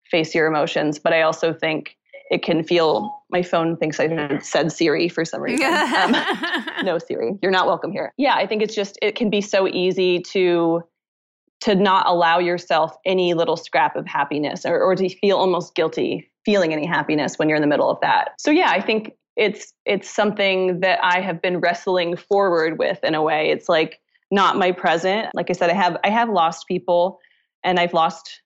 face 0.10 0.34
your 0.34 0.48
emotions. 0.48 0.98
But 0.98 1.14
I 1.14 1.22
also 1.22 1.54
think 1.54 1.96
it 2.32 2.42
can 2.42 2.64
feel 2.64 3.24
my 3.30 3.44
phone 3.44 3.78
thinks 3.78 4.00
I 4.00 4.40
said 4.40 4.72
Siri 4.72 5.08
for 5.10 5.24
some 5.26 5.42
reason. 5.42 5.66
um, 5.68 6.16
no 6.84 6.98
Siri, 6.98 7.38
you're 7.42 7.52
not 7.52 7.68
welcome 7.68 7.92
here. 7.92 8.14
Yeah, 8.18 8.36
I 8.36 8.48
think 8.48 8.64
it's 8.64 8.76
just 8.76 8.98
it 9.02 9.16
can 9.16 9.30
be 9.30 9.42
so 9.42 9.68
easy 9.68 10.22
to 10.32 10.84
to 11.62 11.76
not 11.76 12.06
allow 12.08 12.40
yourself 12.40 12.96
any 13.06 13.34
little 13.34 13.58
scrap 13.58 13.96
of 13.96 14.06
happiness 14.06 14.66
or, 14.66 14.80
or 14.82 14.96
to 14.96 15.10
feel 15.20 15.38
almost 15.38 15.74
guilty 15.74 16.30
feeling 16.44 16.74
any 16.74 16.86
happiness 16.86 17.40
when 17.40 17.50
you're 17.50 17.56
in 17.56 17.62
the 17.62 17.68
middle 17.68 17.90
of 17.90 18.00
that. 18.02 18.32
So 18.38 18.52
yeah, 18.52 18.70
I 18.70 18.82
think 18.82 19.14
it's 19.36 19.74
it's 19.86 20.10
something 20.10 20.80
that 20.80 21.00
I 21.04 21.20
have 21.22 21.42
been 21.42 21.60
wrestling 21.60 22.16
forward 22.16 22.80
with 22.80 23.04
in 23.04 23.16
a 23.16 23.22
way. 23.22 23.50
It's 23.50 23.68
like 23.68 24.00
not 24.32 24.58
my 24.58 24.72
present. 24.72 25.30
Like 25.34 25.50
I 25.50 25.54
said, 25.54 25.70
I 25.70 25.74
have 25.74 25.98
I 26.04 26.10
have 26.10 26.30
lost 26.30 26.68
people 26.68 27.20
and 27.64 27.80
I've 27.80 27.94
lost 27.94 28.42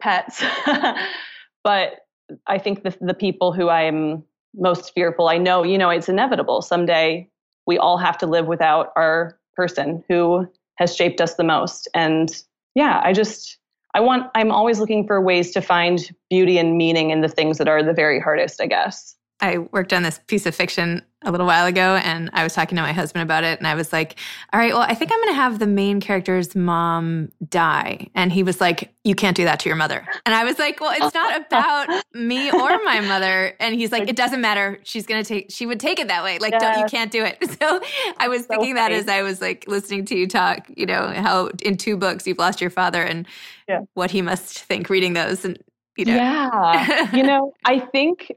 pets. 0.00 0.42
but 1.64 2.00
I 2.46 2.58
think 2.58 2.82
the 2.82 2.96
the 3.00 3.14
people 3.14 3.52
who 3.52 3.68
I'm 3.68 4.22
most 4.54 4.92
fearful, 4.94 5.28
I 5.28 5.38
know, 5.38 5.64
you 5.64 5.78
know, 5.78 5.90
it's 5.90 6.08
inevitable. 6.08 6.62
Someday 6.62 7.28
we 7.66 7.78
all 7.78 7.96
have 7.98 8.18
to 8.18 8.26
live 8.26 8.46
without 8.46 8.92
our 8.96 9.38
person 9.54 10.04
who 10.08 10.46
has 10.76 10.94
shaped 10.94 11.20
us 11.20 11.34
the 11.34 11.44
most. 11.44 11.88
And 11.94 12.42
yeah, 12.74 13.00
I 13.02 13.12
just 13.12 13.58
I 13.94 14.00
want 14.00 14.30
I'm 14.34 14.50
always 14.50 14.78
looking 14.78 15.06
for 15.06 15.20
ways 15.20 15.52
to 15.52 15.62
find 15.62 16.10
beauty 16.28 16.58
and 16.58 16.76
meaning 16.76 17.10
in 17.10 17.20
the 17.20 17.28
things 17.28 17.58
that 17.58 17.68
are 17.68 17.82
the 17.82 17.92
very 17.92 18.20
hardest, 18.20 18.60
I 18.60 18.66
guess. 18.66 19.16
I 19.40 19.58
worked 19.58 19.92
on 19.92 20.02
this 20.02 20.20
piece 20.26 20.46
of 20.46 20.54
fiction 20.54 21.02
a 21.22 21.30
little 21.30 21.46
while 21.46 21.66
ago 21.66 21.96
and 21.96 22.30
I 22.34 22.44
was 22.44 22.54
talking 22.54 22.76
to 22.76 22.82
my 22.82 22.92
husband 22.92 23.22
about 23.22 23.44
it 23.44 23.58
and 23.58 23.66
I 23.66 23.74
was 23.74 23.92
like, 23.92 24.16
all 24.52 24.60
right, 24.60 24.72
well, 24.72 24.82
I 24.82 24.94
think 24.94 25.10
I'm 25.10 25.18
going 25.18 25.30
to 25.30 25.34
have 25.34 25.58
the 25.58 25.66
main 25.66 26.00
character's 26.00 26.54
mom 26.54 27.30
die. 27.48 28.08
And 28.14 28.32
he 28.32 28.42
was 28.42 28.60
like, 28.60 28.94
you 29.04 29.14
can't 29.14 29.36
do 29.36 29.44
that 29.44 29.60
to 29.60 29.68
your 29.68 29.76
mother. 29.76 30.06
And 30.24 30.34
I 30.34 30.44
was 30.44 30.58
like, 30.58 30.80
well, 30.80 30.92
it's 30.94 31.14
not 31.14 31.46
about 31.46 32.04
me 32.14 32.50
or 32.50 32.78
my 32.84 33.00
mother. 33.00 33.56
And 33.58 33.74
he's 33.74 33.90
like, 33.90 34.08
it 34.08 34.16
doesn't 34.16 34.40
matter. 34.40 34.78
She's 34.84 35.06
going 35.06 35.22
to 35.22 35.28
take, 35.28 35.50
she 35.50 35.66
would 35.66 35.80
take 35.80 35.98
it 35.98 36.08
that 36.08 36.22
way. 36.22 36.38
Like, 36.38 36.52
yes. 36.52 36.62
don't, 36.62 36.78
you 36.78 36.86
can't 36.86 37.10
do 37.10 37.24
it. 37.24 37.38
So 37.64 37.80
I 38.18 38.26
was 38.26 38.42
so 38.42 38.48
thinking 38.48 38.74
funny. 38.74 38.94
that 38.94 39.00
as 39.00 39.08
I 39.08 39.22
was 39.22 39.40
like 39.40 39.64
listening 39.68 40.04
to 40.06 40.16
you 40.16 40.26
talk, 40.26 40.66
you 40.76 40.86
know, 40.86 41.06
how 41.08 41.50
in 41.62 41.76
two 41.76 41.96
books 41.96 42.26
you've 42.26 42.38
lost 42.38 42.60
your 42.60 42.68
father 42.68 43.00
and 43.00 43.26
yeah. 43.68 43.80
what 43.94 44.10
he 44.10 44.20
must 44.20 44.58
think 44.58 44.90
reading 44.90 45.12
those. 45.12 45.44
And, 45.44 45.58
you 45.96 46.04
know. 46.04 46.16
Yeah. 46.16 47.14
you 47.14 47.22
know, 47.22 47.52
I 47.64 47.78
think 47.78 48.32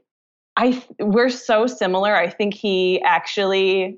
I 0.58 0.82
we're 0.98 1.30
so 1.30 1.66
similar. 1.68 2.14
I 2.14 2.28
think 2.28 2.52
he 2.52 3.00
actually 3.02 3.96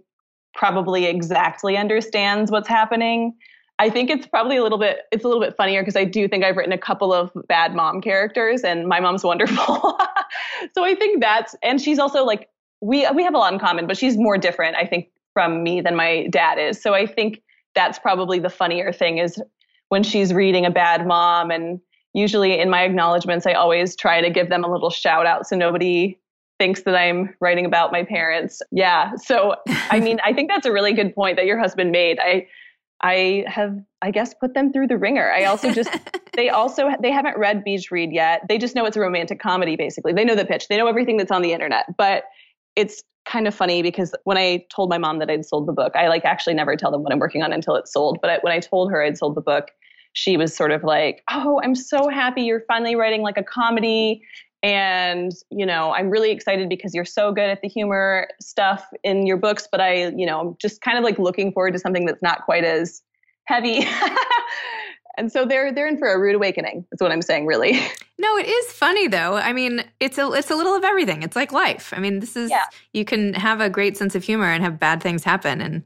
probably 0.55 1.07
exactly 1.07 1.77
understands 1.77 2.51
what's 2.51 2.69
happening. 2.69 3.35
I 3.79 3.89
think 3.89 4.11
it's 4.11 4.27
probably 4.27 4.59
a 4.59 4.63
little 4.63 4.79
bit 4.79 4.99
it's 5.11 5.25
a 5.25 5.27
little 5.27 5.43
bit 5.43 5.57
funnier 5.57 5.81
because 5.81 5.97
I 5.97 6.05
do 6.05 6.29
think 6.29 6.45
I've 6.45 6.57
written 6.57 6.75
a 6.75 6.79
couple 6.79 7.15
of 7.15 7.33
bad 7.49 7.75
mom 7.75 8.03
characters 8.03 8.63
and 8.63 8.87
my 8.87 9.01
mom's 9.01 9.25
wonderful. 9.33 9.99
so 10.75 10.85
I 10.85 10.95
think 10.95 11.21
that's 11.21 11.57
and 11.63 11.81
she's 11.81 11.99
also 11.99 12.25
like 12.25 12.51
we 12.83 13.09
we 13.15 13.25
have 13.25 13.35
a 13.35 13.39
lot 13.39 13.53
in 13.55 13.59
common, 13.59 13.87
but 13.87 13.97
she's 13.97 14.19
more 14.19 14.37
different 14.37 14.77
I 14.77 14.87
think 14.87 15.09
from 15.33 15.63
me 15.63 15.81
than 15.81 15.97
my 15.97 16.27
dad 16.27 16.59
is. 16.59 16.81
So 16.83 16.93
I 16.93 17.07
think 17.07 17.43
that's 17.75 17.99
probably 17.99 18.39
the 18.39 18.51
funnier 18.51 18.93
thing 18.93 19.17
is 19.17 19.43
when 19.89 20.03
she's 20.03 20.35
reading 20.35 20.67
a 20.67 20.71
bad 20.71 21.07
mom 21.07 21.51
and 21.51 21.81
usually 22.13 22.61
in 22.61 22.69
my 22.69 22.83
acknowledgments 22.83 23.47
I 23.47 23.55
always 23.55 23.97
try 23.97 24.21
to 24.21 24.29
give 24.29 24.51
them 24.51 24.63
a 24.63 24.71
little 24.71 24.91
shout 24.91 25.25
out 25.25 25.47
so 25.47 25.57
nobody 25.57 26.19
thinks 26.61 26.83
that 26.83 26.95
I'm 26.95 27.35
writing 27.41 27.65
about 27.65 27.91
my 27.91 28.05
parents. 28.05 28.61
Yeah. 28.71 29.13
So, 29.17 29.57
I 29.67 29.99
mean, 29.99 30.21
I 30.23 30.35
think 30.35 30.51
that's 30.51 30.67
a 30.67 30.73
really 30.73 30.93
good 30.93 31.15
point 31.15 31.37
that 31.37 31.47
your 31.47 31.59
husband 31.59 31.91
made. 31.91 32.19
I, 32.21 32.47
I 33.01 33.45
have, 33.47 33.79
I 34.03 34.11
guess, 34.11 34.35
put 34.35 34.53
them 34.53 34.71
through 34.71 34.89
the 34.89 34.99
ringer. 34.99 35.33
I 35.33 35.45
also 35.45 35.73
just, 35.73 35.89
they 36.37 36.51
also, 36.51 36.91
they 37.01 37.11
haven't 37.11 37.39
read 37.39 37.65
Beach 37.65 37.91
Read 37.91 38.13
yet. 38.13 38.43
They 38.47 38.59
just 38.59 38.75
know 38.75 38.85
it's 38.85 38.97
a 38.99 39.01
romantic 39.01 39.41
comedy, 39.41 39.75
basically. 39.75 40.13
They 40.13 40.23
know 40.23 40.35
the 40.35 40.45
pitch, 40.45 40.69
they 40.69 40.77
know 40.77 40.87
everything 40.87 41.17
that's 41.17 41.31
on 41.31 41.41
the 41.41 41.55
internet. 41.55 41.87
But 41.97 42.25
it's 42.77 43.03
kind 43.25 43.49
of 43.49 43.55
funny 43.55 43.81
because 43.81 44.15
when 44.25 44.37
I 44.37 44.67
told 44.71 44.91
my 44.91 44.99
mom 44.99 45.19
that 45.21 45.31
I'd 45.31 45.47
sold 45.47 45.67
the 45.67 45.73
book, 45.73 45.97
I 45.97 46.09
like 46.09 46.27
actually 46.27 46.55
never 46.55 46.77
tell 46.77 46.91
them 46.91 47.03
what 47.03 47.11
I'm 47.11 47.21
working 47.21 47.43
on 47.43 47.55
until 47.55 47.75
it's 47.75 47.91
sold. 47.91 48.19
But 48.21 48.45
when 48.45 48.53
I 48.53 48.61
told 48.61 48.91
her 48.91 49.03
I'd 49.03 49.17
sold 49.17 49.35
the 49.35 49.41
book, 49.41 49.69
she 50.13 50.37
was 50.37 50.55
sort 50.55 50.73
of 50.73 50.85
like, 50.85 51.23
"Oh, 51.31 51.59
I'm 51.65 51.75
so 51.75 52.11
happy 52.11 52.43
you're 52.43 52.65
finally 52.69 52.97
writing 52.97 53.23
like 53.23 53.39
a 53.39 53.45
comedy 53.45 54.23
and 54.63 55.33
you 55.51 55.65
know 55.65 55.93
i'm 55.95 56.11
really 56.11 56.31
excited 56.31 56.69
because 56.69 56.95
you're 56.95 57.05
so 57.05 57.33
good 57.33 57.49
at 57.49 57.63
the 57.63 57.69
humor 57.69 58.29
stuff 58.41 58.85
in 59.03 59.27
your 59.27 59.37
books 59.37 59.67
but 59.71 59.81
i 59.81 60.09
you 60.09 60.27
know 60.27 60.41
i'm 60.41 60.57
just 60.61 60.81
kind 60.83 60.99
of 60.99 61.05
like 61.05 61.19
looking 61.19 61.51
forward 61.53 61.73
to 61.73 61.79
something 61.79 62.05
that's 62.05 62.23
not 62.23 62.45
quite 62.45 62.65
as 62.65 63.03
heavy. 63.45 63.87
And 65.17 65.31
so 65.31 65.45
they're 65.45 65.71
they're 65.73 65.89
in 65.89 65.99
for 65.99 66.11
a 66.11 66.19
rude 66.19 66.37
awakening 66.37 66.87
that's 66.91 67.03
what 67.03 67.13
i'm 67.13 67.21
saying 67.21 67.45
really. 67.45 67.79
No 68.19 68.37
it 68.37 68.47
is 68.47 68.73
funny 68.73 69.09
though. 69.09 69.37
I 69.37 69.53
mean 69.55 69.83
it's 69.99 70.19
a 70.19 70.31
it's 70.33 70.51
a 70.51 70.55
little 70.55 70.75
of 70.75 70.85
everything. 70.85 71.23
It's 71.23 71.37
like 71.37 71.53
life. 71.53 71.93
I 71.97 72.01
mean 72.01 72.21
this 72.21 72.37
is 72.37 72.51
yeah. 72.51 72.65
you 72.93 73.05
can 73.05 73.33
have 73.33 73.61
a 73.61 73.71
great 73.71 73.97
sense 73.97 74.15
of 74.15 74.25
humor 74.25 74.45
and 74.45 74.63
have 74.63 74.79
bad 74.79 75.03
things 75.03 75.25
happen 75.25 75.61
and 75.61 75.83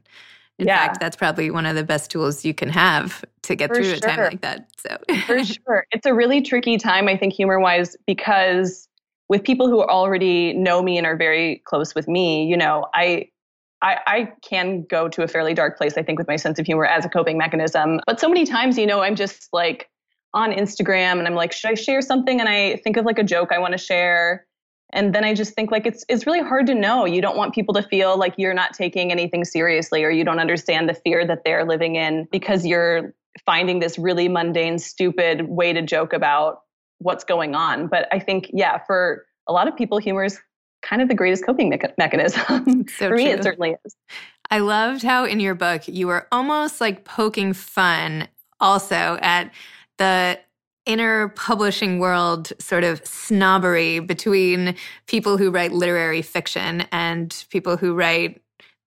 in 0.57 0.67
yeah. 0.67 0.77
fact, 0.77 0.99
that's 0.99 1.15
probably 1.15 1.51
one 1.51 1.65
of 1.65 1.75
the 1.75 1.83
best 1.83 2.09
tools 2.09 2.45
you 2.45 2.53
can 2.53 2.69
have 2.69 3.25
to 3.43 3.55
get 3.55 3.69
For 3.69 3.75
through 3.75 3.83
sure. 3.85 3.95
a 3.95 3.99
time 3.99 4.19
like 4.19 4.41
that. 4.41 4.69
So 4.77 4.97
For 5.25 5.43
sure. 5.43 5.85
It's 5.91 6.05
a 6.05 6.13
really 6.13 6.41
tricky 6.41 6.77
time, 6.77 7.07
I 7.07 7.17
think, 7.17 7.33
humor 7.33 7.59
wise, 7.59 7.97
because 8.07 8.87
with 9.27 9.43
people 9.43 9.67
who 9.69 9.83
already 9.83 10.53
know 10.53 10.81
me 10.81 10.97
and 10.97 11.05
are 11.05 11.17
very 11.17 11.61
close 11.65 11.93
with 11.93 12.07
me, 12.07 12.45
you 12.45 12.55
know, 12.55 12.87
I 12.93 13.29
I, 13.81 13.97
I, 14.07 14.33
can 14.41 14.83
go 14.89 15.09
to 15.09 15.21
a 15.21 15.27
fairly 15.27 15.53
dark 15.53 15.77
place, 15.77 15.95
I 15.97 16.01
think, 16.01 16.17
with 16.17 16.27
my 16.27 16.37
sense 16.37 16.57
of 16.57 16.65
humor 16.65 16.85
as 16.85 17.05
a 17.05 17.09
coping 17.09 17.37
mechanism. 17.37 17.99
But 18.07 18.19
so 18.19 18.29
many 18.29 18.45
times, 18.45 18.77
you 18.77 18.87
know, 18.87 19.01
I'm 19.01 19.15
just 19.15 19.49
like 19.51 19.89
on 20.33 20.51
Instagram 20.53 21.19
and 21.19 21.27
I'm 21.27 21.35
like, 21.35 21.51
should 21.51 21.69
I 21.69 21.73
share 21.75 22.01
something? 22.01 22.39
And 22.39 22.49
I 22.49 22.77
think 22.77 22.97
of 22.97 23.05
like 23.05 23.19
a 23.19 23.23
joke 23.23 23.51
I 23.51 23.59
want 23.59 23.73
to 23.73 23.77
share 23.77 24.47
and 24.91 25.13
then 25.13 25.23
i 25.23 25.33
just 25.33 25.53
think 25.53 25.71
like 25.71 25.85
it's 25.85 26.05
it's 26.09 26.25
really 26.25 26.41
hard 26.41 26.65
to 26.67 26.75
know. 26.75 27.05
You 27.05 27.21
don't 27.21 27.37
want 27.37 27.53
people 27.53 27.73
to 27.75 27.83
feel 27.83 28.17
like 28.17 28.33
you're 28.37 28.53
not 28.53 28.73
taking 28.73 29.11
anything 29.11 29.43
seriously 29.45 30.03
or 30.03 30.09
you 30.09 30.23
don't 30.23 30.39
understand 30.39 30.87
the 30.89 30.93
fear 30.93 31.25
that 31.25 31.43
they're 31.43 31.65
living 31.65 31.95
in 31.95 32.27
because 32.31 32.65
you're 32.65 33.13
finding 33.45 33.79
this 33.79 33.97
really 33.97 34.29
mundane 34.29 34.79
stupid 34.79 35.49
way 35.49 35.73
to 35.73 35.81
joke 35.81 36.13
about 36.13 36.61
what's 36.99 37.23
going 37.23 37.55
on. 37.55 37.87
But 37.87 38.07
i 38.11 38.19
think 38.19 38.49
yeah 38.53 38.79
for 38.85 39.25
a 39.47 39.53
lot 39.53 39.67
of 39.67 39.75
people 39.75 39.97
humor 39.97 40.23
is 40.23 40.39
kind 40.81 41.01
of 41.01 41.07
the 41.07 41.15
greatest 41.15 41.45
coping 41.45 41.69
me- 41.69 41.79
mechanism. 41.97 42.85
So 42.97 43.09
for 43.09 43.15
me 43.15 43.27
it 43.27 43.43
certainly 43.43 43.75
is. 43.85 43.95
I 44.51 44.59
loved 44.59 45.01
how 45.01 45.25
in 45.25 45.39
your 45.39 45.55
book 45.55 45.87
you 45.87 46.07
were 46.07 46.27
almost 46.31 46.79
like 46.79 47.03
poking 47.03 47.53
fun 47.53 48.27
also 48.59 49.17
at 49.21 49.51
the 49.97 50.39
inner 50.85 51.29
publishing 51.29 51.99
world 51.99 52.53
sort 52.59 52.83
of 52.83 53.05
snobbery 53.05 53.99
between 53.99 54.75
people 55.07 55.37
who 55.37 55.49
write 55.49 55.71
literary 55.71 56.21
fiction 56.21 56.85
and 56.91 57.45
people 57.49 57.77
who 57.77 57.93
write 57.93 58.41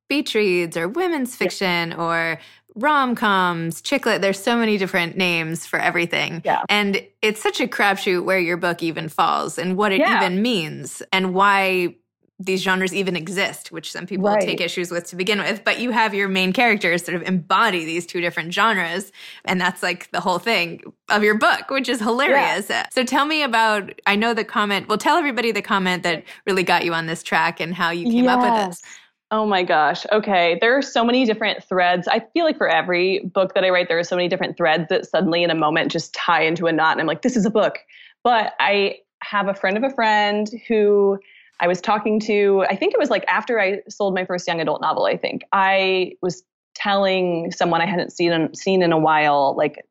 beach 0.09 0.35
reads 0.35 0.77
or 0.77 0.89
women's 0.89 1.37
fiction 1.37 1.91
yeah. 1.91 1.97
or 1.97 2.41
rom 2.75 3.15
coms, 3.15 3.81
chick 3.83 4.07
lit. 4.07 4.23
There's 4.23 4.41
so 4.41 4.57
many 4.57 4.79
different 4.79 5.17
names 5.17 5.67
for 5.67 5.79
everything. 5.79 6.43
Yeah. 6.45 6.63
And 6.69 7.03
it's 7.23 7.43
such 7.43 7.61
a 7.61 7.67
crapshoot 7.67 8.25
where 8.25 8.39
your 8.39 8.57
book 8.57 8.83
even 8.83 9.09
falls 9.09 9.59
and 9.59 9.77
what 9.77 9.93
it 9.93 9.99
yeah. 9.99 10.17
even 10.23 10.41
means 10.41 11.03
and 11.13 11.35
why 11.35 11.97
these 12.41 12.63
genres 12.63 12.95
even 12.95 13.17
exist, 13.17 13.73
which 13.73 13.91
some 13.91 14.07
people 14.07 14.27
right. 14.27 14.41
take 14.41 14.61
issues 14.61 14.93
with 14.93 15.05
to 15.09 15.17
begin 15.17 15.41
with. 15.41 15.65
But 15.65 15.81
you 15.81 15.91
have 15.91 16.15
your 16.15 16.29
main 16.29 16.53
characters 16.53 17.05
sort 17.05 17.17
of 17.17 17.23
embody 17.23 17.85
these 17.85 18.07
two 18.07 18.21
different 18.21 18.55
genres. 18.55 19.11
And 19.45 19.61
that's 19.61 19.83
like 19.83 20.11
the 20.13 20.21
whole 20.21 20.39
thing 20.39 20.83
of 21.09 21.25
your 21.25 21.37
book, 21.37 21.69
which 21.69 21.89
is 21.89 21.99
hilarious. 21.99 22.71
Yeah. 22.71 22.87
So 22.93 23.03
tell 23.03 23.27
me 23.27 23.43
about, 23.43 23.93
I 24.07 24.15
know 24.15 24.35
the 24.35 24.45
comment, 24.45 24.89
well, 24.89 24.99
tell 24.99 25.17
everybody 25.17 25.51
the 25.51 25.63
comment 25.63 26.05
that 26.05 26.23
really 26.47 26.63
got 26.63 26.85
you 26.85 26.95
on 26.95 27.07
this 27.07 27.25
track 27.25 27.59
and 27.59 27.75
how 27.75 27.91
you 27.91 28.05
came 28.05 28.25
yes. 28.25 28.37
up 28.37 28.41
with 28.41 28.69
this. 28.69 28.83
Oh 29.31 29.45
my 29.45 29.63
gosh. 29.65 30.07
Okay. 30.13 30.59
There 30.61 30.77
are 30.77 30.81
so 30.81 31.05
many 31.05 31.27
different 31.27 31.63
threads. 31.65 32.07
I 32.09 32.21
feel 32.33 32.45
like 32.45 32.57
for 32.57 32.69
every 32.69 33.21
book 33.35 33.53
that 33.55 33.65
I 33.65 33.71
write, 33.71 33.89
there 33.89 33.99
are 33.99 34.05
so 34.05 34.17
many 34.17 34.29
different 34.29 34.57
threads 34.57 34.87
that 34.91 35.07
suddenly 35.07 35.43
in 35.43 35.51
a 35.51 35.55
moment 35.55 35.91
just 35.91 36.15
tie 36.15 36.43
into 36.43 36.67
a 36.67 36.73
knot. 36.73 36.93
And 36.93 37.01
I'm 37.01 37.07
like, 37.07 37.23
this 37.23 37.37
is 37.37 37.45
a 37.45 37.51
book. 37.51 37.79
But 38.23 38.55
I 38.61 38.99
have 39.23 39.49
a 39.49 39.55
friend 39.55 39.77
of 39.77 39.83
a 39.83 39.91
friend 39.91 40.49
who 40.69 41.19
I 41.61 41.67
was 41.67 41.81
talking 41.81 42.21
to, 42.21 42.65
I 42.69 42.77
think 42.77 42.95
it 42.95 43.01
was 43.01 43.11
like 43.11 43.25
after 43.27 43.61
I 43.61 43.81
sold 43.89 44.15
my 44.15 44.25
first 44.25 44.47
young 44.47 44.61
adult 44.61 44.81
novel, 44.81 45.07
I 45.07 45.17
think. 45.17 45.43
I 45.53 46.13
was 46.23 46.43
telling 46.75 47.51
someone 47.51 47.81
I 47.81 47.87
hadn't 47.87 48.13
seen 48.13 48.55
seen 48.55 48.83
in 48.83 48.93
a 48.93 48.99
while, 48.99 49.57
like 49.57 49.85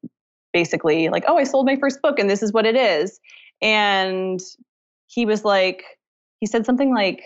basically 0.54 1.10
like, 1.10 1.26
oh, 1.28 1.38
I 1.38 1.44
sold 1.44 1.66
my 1.66 1.76
first 1.76 2.02
book 2.02 2.20
and 2.20 2.30
this 2.30 2.42
is 2.42 2.54
what 2.54 2.66
it 2.66 2.76
is. 2.76 3.20
And 3.62 4.40
he 5.08 5.26
was 5.26 5.44
like, 5.44 5.84
he 6.40 6.46
said 6.46 6.66
something 6.66 6.94
like, 6.94 7.22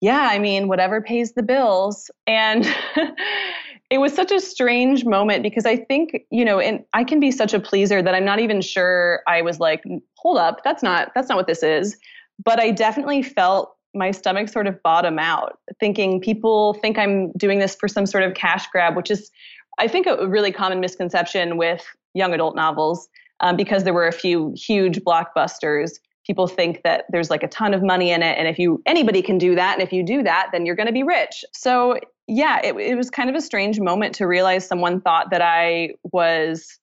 yeah, 0.00 0.28
I 0.30 0.38
mean, 0.38 0.68
whatever 0.68 1.00
pays 1.00 1.32
the 1.32 1.42
bills. 1.42 2.10
And 2.26 2.66
it 3.90 3.98
was 3.98 4.12
such 4.12 4.32
a 4.32 4.40
strange 4.40 5.04
moment 5.04 5.42
because 5.42 5.66
I 5.66 5.76
think, 5.76 6.22
you 6.30 6.44
know, 6.44 6.58
and 6.58 6.84
I 6.92 7.04
can 7.04 7.20
be 7.20 7.30
such 7.30 7.54
a 7.54 7.60
pleaser 7.60 8.02
that 8.02 8.14
I'm 8.14 8.24
not 8.24 8.40
even 8.40 8.60
sure 8.60 9.22
I 9.26 9.42
was 9.42 9.60
like, 9.60 9.82
hold 10.18 10.38
up, 10.38 10.62
that's 10.64 10.82
not 10.82 11.12
that's 11.14 11.28
not 11.28 11.36
what 11.36 11.46
this 11.46 11.62
is. 11.62 11.96
But 12.42 12.60
I 12.60 12.70
definitely 12.70 13.22
felt 13.22 13.74
my 13.94 14.10
stomach 14.10 14.48
sort 14.48 14.66
of 14.66 14.82
bottom 14.82 15.18
out, 15.18 15.58
thinking 15.78 16.20
people 16.20 16.74
think 16.74 16.98
I'm 16.98 17.30
doing 17.32 17.60
this 17.60 17.76
for 17.76 17.88
some 17.88 18.06
sort 18.06 18.24
of 18.24 18.34
cash 18.34 18.66
grab, 18.72 18.96
which 18.96 19.10
is, 19.10 19.30
I 19.78 19.86
think, 19.86 20.06
a 20.06 20.26
really 20.26 20.50
common 20.50 20.80
misconception 20.80 21.56
with 21.56 21.84
young 22.14 22.34
adult 22.34 22.56
novels 22.56 23.08
um, 23.40 23.56
because 23.56 23.84
there 23.84 23.94
were 23.94 24.08
a 24.08 24.12
few 24.12 24.52
huge 24.56 25.00
blockbusters. 25.00 25.92
People 26.26 26.46
think 26.46 26.82
that 26.82 27.04
there's 27.10 27.30
like 27.30 27.42
a 27.42 27.48
ton 27.48 27.74
of 27.74 27.82
money 27.82 28.10
in 28.10 28.22
it, 28.22 28.36
and 28.38 28.48
if 28.48 28.58
you 28.58 28.82
anybody 28.86 29.22
can 29.22 29.38
do 29.38 29.54
that, 29.54 29.74
and 29.74 29.82
if 29.82 29.92
you 29.92 30.02
do 30.02 30.22
that, 30.22 30.48
then 30.52 30.64
you're 30.64 30.76
going 30.76 30.86
to 30.86 30.92
be 30.92 31.02
rich. 31.02 31.44
So 31.52 31.98
yeah, 32.26 32.60
it, 32.64 32.74
it 32.76 32.96
was 32.96 33.10
kind 33.10 33.28
of 33.28 33.36
a 33.36 33.40
strange 33.40 33.78
moment 33.78 34.14
to 34.16 34.26
realize 34.26 34.66
someone 34.66 35.00
thought 35.00 35.30
that 35.30 35.42
I 35.42 35.90
was 36.04 36.78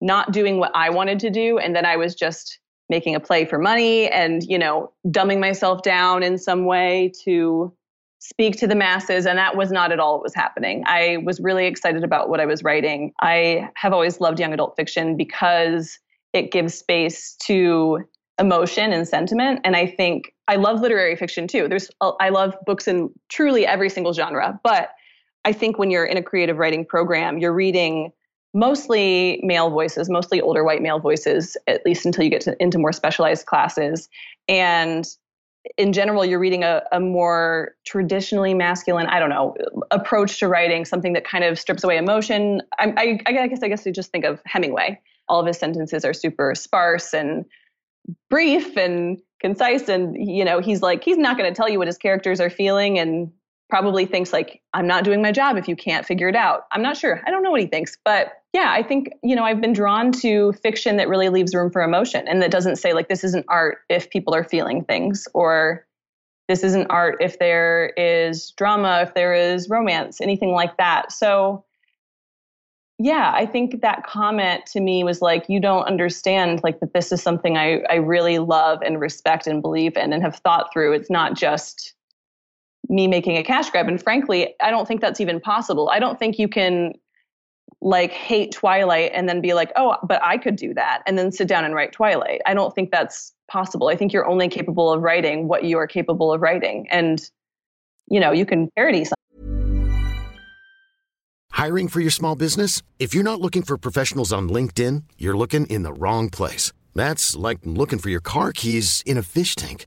not 0.00 0.32
doing 0.32 0.58
what 0.58 0.72
I 0.74 0.90
wanted 0.90 1.20
to 1.20 1.30
do, 1.30 1.58
and 1.58 1.76
that 1.76 1.84
I 1.84 1.96
was 1.96 2.14
just 2.14 2.58
making 2.88 3.14
a 3.14 3.20
play 3.20 3.44
for 3.44 3.58
money 3.58 4.08
and 4.08 4.42
you 4.44 4.58
know 4.58 4.92
dumbing 5.06 5.40
myself 5.40 5.82
down 5.82 6.22
in 6.22 6.38
some 6.38 6.64
way 6.64 7.12
to 7.24 7.72
speak 8.18 8.56
to 8.56 8.66
the 8.66 8.74
masses. 8.74 9.26
And 9.26 9.38
that 9.38 9.56
was 9.56 9.70
not 9.70 9.92
at 9.92 10.00
all 10.00 10.14
what 10.14 10.22
was 10.22 10.34
happening. 10.34 10.82
I 10.86 11.18
was 11.24 11.40
really 11.40 11.66
excited 11.66 12.02
about 12.02 12.28
what 12.28 12.40
i 12.40 12.46
was 12.46 12.62
writing. 12.64 13.12
I 13.20 13.68
have 13.76 13.92
always 13.92 14.20
loved 14.20 14.40
young 14.40 14.52
adult 14.52 14.74
fiction 14.76 15.16
because 15.16 15.98
it 16.32 16.50
gives 16.50 16.74
space 16.74 17.36
to 17.46 18.00
emotion 18.38 18.92
and 18.92 19.06
sentiment. 19.06 19.60
And 19.64 19.76
i 19.76 19.86
think 19.86 20.32
i 20.48 20.56
love 20.56 20.80
literary 20.80 21.16
fiction 21.16 21.46
too. 21.46 21.68
There's 21.68 21.90
i 22.20 22.28
love 22.28 22.54
books 22.66 22.88
in 22.88 23.10
truly 23.28 23.66
every 23.66 23.88
single 23.90 24.12
genre. 24.12 24.58
But 24.62 24.90
i 25.44 25.52
think 25.52 25.78
when 25.78 25.90
you're 25.90 26.04
in 26.04 26.16
a 26.16 26.22
creative 26.22 26.58
writing 26.58 26.84
program 26.84 27.38
you're 27.38 27.54
reading 27.54 28.12
mostly 28.56 29.38
male 29.42 29.68
voices, 29.68 30.08
mostly 30.08 30.40
older 30.40 30.64
white 30.64 30.80
male 30.80 30.98
voices, 30.98 31.58
at 31.66 31.84
least 31.84 32.06
until 32.06 32.24
you 32.24 32.30
get 32.30 32.40
to, 32.40 32.56
into 32.60 32.78
more 32.78 32.92
specialized 32.92 33.44
classes. 33.44 34.08
And 34.48 35.06
in 35.76 35.92
general, 35.92 36.24
you're 36.24 36.38
reading 36.38 36.64
a, 36.64 36.82
a 36.90 36.98
more 36.98 37.74
traditionally 37.84 38.54
masculine, 38.54 39.06
I 39.08 39.18
don't 39.18 39.28
know, 39.28 39.54
approach 39.90 40.38
to 40.38 40.48
writing, 40.48 40.86
something 40.86 41.12
that 41.12 41.24
kind 41.24 41.44
of 41.44 41.58
strips 41.58 41.84
away 41.84 41.98
emotion. 41.98 42.62
I, 42.78 42.94
I, 42.96 43.20
I 43.26 43.46
guess 43.46 43.62
I 43.62 43.68
guess 43.68 43.84
you 43.84 43.92
just 43.92 44.10
think 44.10 44.24
of 44.24 44.40
Hemingway. 44.46 44.98
All 45.28 45.38
of 45.38 45.46
his 45.46 45.58
sentences 45.58 46.04
are 46.04 46.14
super 46.14 46.54
sparse 46.54 47.12
and 47.12 47.44
brief 48.30 48.76
and 48.76 49.18
concise, 49.40 49.88
and 49.88 50.16
you 50.16 50.44
know 50.44 50.60
he's 50.60 50.82
like 50.82 51.04
he's 51.04 51.18
not 51.18 51.36
going 51.36 51.52
to 51.52 51.54
tell 51.54 51.68
you 51.68 51.78
what 51.78 51.88
his 51.88 51.98
characters 51.98 52.40
are 52.40 52.48
feeling, 52.48 52.98
and 52.98 53.32
probably 53.68 54.06
thinks 54.06 54.32
like 54.32 54.62
i'm 54.74 54.86
not 54.86 55.04
doing 55.04 55.20
my 55.20 55.32
job 55.32 55.56
if 55.56 55.66
you 55.68 55.76
can't 55.76 56.06
figure 56.06 56.28
it 56.28 56.36
out. 56.36 56.66
I'm 56.72 56.82
not 56.82 56.96
sure. 56.96 57.22
I 57.26 57.30
don't 57.30 57.42
know 57.42 57.50
what 57.50 57.60
he 57.60 57.66
thinks. 57.66 57.96
But 58.04 58.32
yeah 58.56 58.72
i 58.72 58.82
think 58.82 59.10
you 59.22 59.36
know 59.36 59.44
i've 59.44 59.60
been 59.60 59.74
drawn 59.74 60.10
to 60.10 60.52
fiction 60.62 60.96
that 60.96 61.08
really 61.08 61.28
leaves 61.28 61.54
room 61.54 61.70
for 61.70 61.82
emotion 61.82 62.26
and 62.26 62.40
that 62.40 62.50
doesn't 62.50 62.76
say 62.76 62.94
like 62.94 63.08
this 63.08 63.22
isn't 63.22 63.44
art 63.48 63.78
if 63.90 64.08
people 64.08 64.34
are 64.34 64.44
feeling 64.44 64.82
things 64.82 65.28
or 65.34 65.86
this 66.48 66.64
isn't 66.64 66.86
art 66.88 67.16
if 67.20 67.38
there 67.38 67.92
is 67.98 68.52
drama 68.56 69.00
if 69.02 69.12
there 69.14 69.34
is 69.34 69.68
romance 69.68 70.20
anything 70.20 70.52
like 70.52 70.76
that. 70.78 71.12
So 71.12 71.64
yeah 72.98 73.30
i 73.34 73.44
think 73.44 73.82
that 73.82 74.06
comment 74.06 74.64
to 74.64 74.80
me 74.80 75.04
was 75.04 75.20
like 75.20 75.44
you 75.50 75.60
don't 75.60 75.84
understand 75.84 76.62
like 76.64 76.80
that 76.80 76.94
this 76.94 77.12
is 77.12 77.22
something 77.22 77.58
i, 77.58 77.82
I 77.90 77.96
really 77.96 78.38
love 78.38 78.78
and 78.80 78.98
respect 78.98 79.46
and 79.46 79.60
believe 79.60 79.98
in 79.98 80.14
and 80.14 80.22
have 80.22 80.36
thought 80.36 80.72
through. 80.72 80.94
It's 80.94 81.10
not 81.10 81.34
just 81.34 81.95
me 82.88 83.08
making 83.08 83.36
a 83.36 83.42
cash 83.42 83.70
grab. 83.70 83.88
And 83.88 84.02
frankly, 84.02 84.54
I 84.62 84.70
don't 84.70 84.86
think 84.86 85.00
that's 85.00 85.20
even 85.20 85.40
possible. 85.40 85.88
I 85.90 85.98
don't 85.98 86.18
think 86.18 86.38
you 86.38 86.48
can 86.48 86.92
like 87.80 88.12
hate 88.12 88.52
Twilight 88.52 89.12
and 89.14 89.28
then 89.28 89.40
be 89.40 89.54
like, 89.54 89.72
oh, 89.76 89.96
but 90.02 90.22
I 90.22 90.38
could 90.38 90.56
do 90.56 90.72
that 90.74 91.02
and 91.06 91.18
then 91.18 91.30
sit 91.30 91.48
down 91.48 91.64
and 91.64 91.74
write 91.74 91.92
Twilight. 91.92 92.40
I 92.46 92.54
don't 92.54 92.74
think 92.74 92.90
that's 92.90 93.32
possible. 93.48 93.88
I 93.88 93.96
think 93.96 94.12
you're 94.12 94.26
only 94.26 94.48
capable 94.48 94.92
of 94.92 95.02
writing 95.02 95.48
what 95.48 95.64
you 95.64 95.78
are 95.78 95.86
capable 95.86 96.32
of 96.32 96.40
writing. 96.40 96.86
And, 96.90 97.28
you 98.08 98.20
know, 98.20 98.32
you 98.32 98.46
can 98.46 98.70
parody 98.76 99.04
something. 99.04 99.16
Hiring 101.52 101.88
for 101.88 102.00
your 102.00 102.10
small 102.10 102.36
business? 102.36 102.82
If 102.98 103.14
you're 103.14 103.24
not 103.24 103.40
looking 103.40 103.62
for 103.62 103.78
professionals 103.78 104.32
on 104.32 104.48
LinkedIn, 104.48 105.04
you're 105.16 105.36
looking 105.36 105.66
in 105.66 105.82
the 105.82 105.92
wrong 105.92 106.28
place. 106.28 106.72
That's 106.94 107.34
like 107.36 107.58
looking 107.64 107.98
for 107.98 108.10
your 108.10 108.20
car 108.20 108.52
keys 108.52 109.02
in 109.06 109.16
a 109.16 109.22
fish 109.22 109.54
tank. 109.54 109.86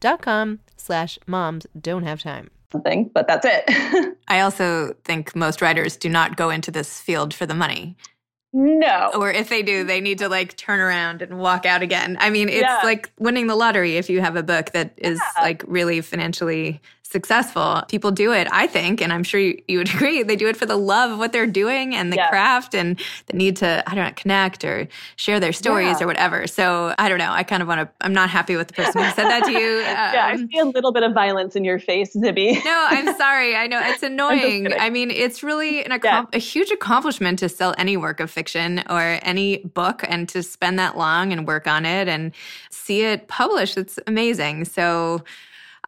dot 0.00 0.22
com 0.22 0.60
slash 0.76 1.18
moms 1.26 1.66
don't 1.78 2.04
have 2.04 2.22
time. 2.22 2.50
Something, 2.70 3.10
but 3.14 3.26
that's 3.26 3.46
it. 3.48 4.16
I 4.28 4.40
also 4.40 4.94
think 5.04 5.34
most 5.34 5.62
writers 5.62 5.96
do 5.96 6.08
not 6.08 6.36
go 6.36 6.50
into 6.50 6.70
this 6.70 7.00
field 7.00 7.32
for 7.32 7.46
the 7.46 7.54
money. 7.54 7.96
No. 8.52 9.10
Or 9.14 9.30
if 9.30 9.48
they 9.48 9.62
do, 9.62 9.84
they 9.84 10.00
need 10.00 10.18
to 10.18 10.28
like 10.28 10.56
turn 10.56 10.80
around 10.80 11.22
and 11.22 11.38
walk 11.38 11.66
out 11.66 11.82
again. 11.82 12.16
I 12.18 12.30
mean, 12.30 12.48
it's 12.48 12.62
yeah. 12.62 12.80
like 12.82 13.10
winning 13.18 13.46
the 13.46 13.54
lottery 13.54 13.96
if 13.96 14.08
you 14.08 14.20
have 14.20 14.36
a 14.36 14.42
book 14.42 14.72
that 14.72 14.94
is 14.96 15.20
yeah. 15.36 15.42
like 15.42 15.62
really 15.66 16.00
financially 16.00 16.80
successful. 17.10 17.82
People 17.88 18.10
do 18.10 18.32
it, 18.32 18.48
I 18.52 18.66
think, 18.66 19.00
and 19.00 19.12
I'm 19.12 19.24
sure 19.24 19.40
you, 19.40 19.60
you, 19.66 19.78
would 19.78 19.88
agree, 19.94 20.22
they 20.22 20.36
do 20.36 20.46
it 20.48 20.56
for 20.56 20.66
the 20.66 20.76
love 20.76 21.10
of 21.10 21.18
what 21.18 21.32
they're 21.32 21.46
doing 21.46 21.94
and 21.94 22.12
the 22.12 22.16
yeah. 22.16 22.28
craft 22.28 22.74
and 22.74 23.00
the 23.26 23.36
need 23.36 23.56
to, 23.56 23.82
I 23.86 23.94
don't 23.94 24.04
know, 24.04 24.12
connect 24.14 24.64
or 24.64 24.88
share 25.16 25.40
their 25.40 25.52
stories 25.52 25.98
yeah. 25.98 26.04
or 26.04 26.06
whatever. 26.06 26.46
So 26.46 26.94
I 26.98 27.08
don't 27.08 27.18
know. 27.18 27.30
I 27.30 27.42
kind 27.42 27.62
of 27.62 27.68
want 27.68 27.80
to, 27.80 27.88
I'm 28.04 28.12
not 28.12 28.28
happy 28.28 28.56
with 28.56 28.68
the 28.68 28.74
person 28.74 29.02
who 29.02 29.10
said 29.10 29.24
that 29.24 29.44
to 29.44 29.52
you. 29.52 29.58
Um, 29.58 29.82
yeah, 30.14 30.26
I 30.26 30.32
um, 30.32 30.48
see 30.48 30.58
a 30.58 30.64
little 30.66 30.92
bit 30.92 31.02
of 31.02 31.12
violence 31.14 31.56
in 31.56 31.64
your 31.64 31.78
face, 31.78 32.14
Zibby. 32.14 32.52
no, 32.64 32.86
I'm 32.88 33.16
sorry. 33.16 33.56
I 33.56 33.66
know 33.66 33.80
it's 33.82 34.02
annoying. 34.02 34.72
I 34.78 34.90
mean, 34.90 35.10
it's 35.10 35.42
really 35.42 35.84
an 35.84 35.98
yeah. 36.02 36.24
a 36.32 36.38
huge 36.38 36.70
accomplishment 36.70 37.38
to 37.38 37.48
sell 37.48 37.74
any 37.78 37.96
work 37.96 38.20
of 38.20 38.30
fiction 38.30 38.82
or 38.90 39.18
any 39.22 39.58
book 39.58 40.04
and 40.08 40.28
to 40.28 40.42
spend 40.42 40.78
that 40.78 40.96
long 40.96 41.32
and 41.32 41.46
work 41.46 41.66
on 41.66 41.86
it 41.86 42.08
and 42.08 42.32
see 42.70 43.02
it 43.02 43.28
published. 43.28 43.78
It's 43.78 43.98
amazing. 44.06 44.66
So, 44.66 45.24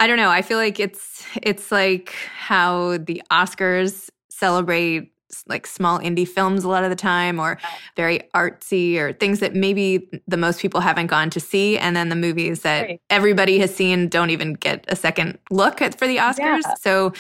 I 0.01 0.07
don't 0.07 0.17
know. 0.17 0.31
I 0.31 0.43
feel 0.43 0.59
like 0.59 0.81
it's 0.81 1.25
it's 1.43 1.71
like 1.71 2.15
how 2.35 2.97
the 2.99 3.23
Oscars 3.31 4.09
celebrate 4.31 5.13
like 5.47 5.67
small 5.67 6.01
indie 6.01 6.27
films 6.27 6.65
a 6.65 6.69
lot 6.69 6.83
of 6.83 6.91
the 6.91 6.97
time 6.97 7.39
or 7.39 7.57
very 7.95 8.21
artsy 8.35 8.97
or 8.97 9.13
things 9.13 9.39
that 9.39 9.55
maybe 9.55 10.09
the 10.27 10.37
most 10.37 10.61
people 10.61 10.81
haven't 10.81 11.07
gone 11.07 11.31
to 11.31 11.39
see 11.39 11.79
and 11.79 11.95
then 11.95 12.09
the 12.09 12.17
movies 12.17 12.63
that 12.63 12.83
right. 12.83 13.01
everybody 13.11 13.59
has 13.61 13.73
seen 13.73 14.09
don't 14.09 14.31
even 14.31 14.55
get 14.55 14.85
a 14.89 14.97
second 14.97 15.39
look 15.51 15.81
at 15.81 15.97
for 15.97 16.09
the 16.09 16.17
Oscars. 16.17 16.63
Yeah. 16.65 16.75
So 16.81 17.13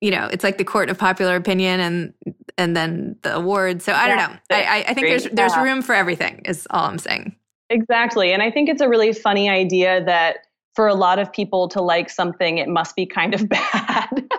you 0.00 0.10
know, 0.10 0.28
it's 0.32 0.42
like 0.42 0.58
the 0.58 0.64
court 0.64 0.90
of 0.90 0.98
popular 0.98 1.36
opinion 1.36 1.78
and 1.78 2.14
and 2.58 2.76
then 2.76 3.16
the 3.22 3.36
awards. 3.36 3.84
So 3.84 3.92
I 3.92 4.08
yeah. 4.08 4.16
don't 4.16 4.32
know. 4.32 4.38
I, 4.50 4.84
I 4.88 4.94
think 4.94 5.06
there's 5.06 5.24
there's 5.32 5.56
room 5.56 5.80
for 5.80 5.94
everything 5.94 6.42
is 6.44 6.66
all 6.70 6.86
I'm 6.86 6.98
saying. 6.98 7.36
Exactly. 7.68 8.32
And 8.32 8.42
I 8.42 8.50
think 8.50 8.68
it's 8.68 8.80
a 8.80 8.88
really 8.88 9.12
funny 9.12 9.48
idea 9.48 10.04
that 10.04 10.46
for 10.74 10.86
a 10.86 10.94
lot 10.94 11.18
of 11.18 11.32
people 11.32 11.68
to 11.68 11.80
like 11.80 12.10
something, 12.10 12.58
it 12.58 12.68
must 12.68 12.96
be 12.96 13.06
kind 13.06 13.34
of 13.34 13.48
bad. 13.48 14.30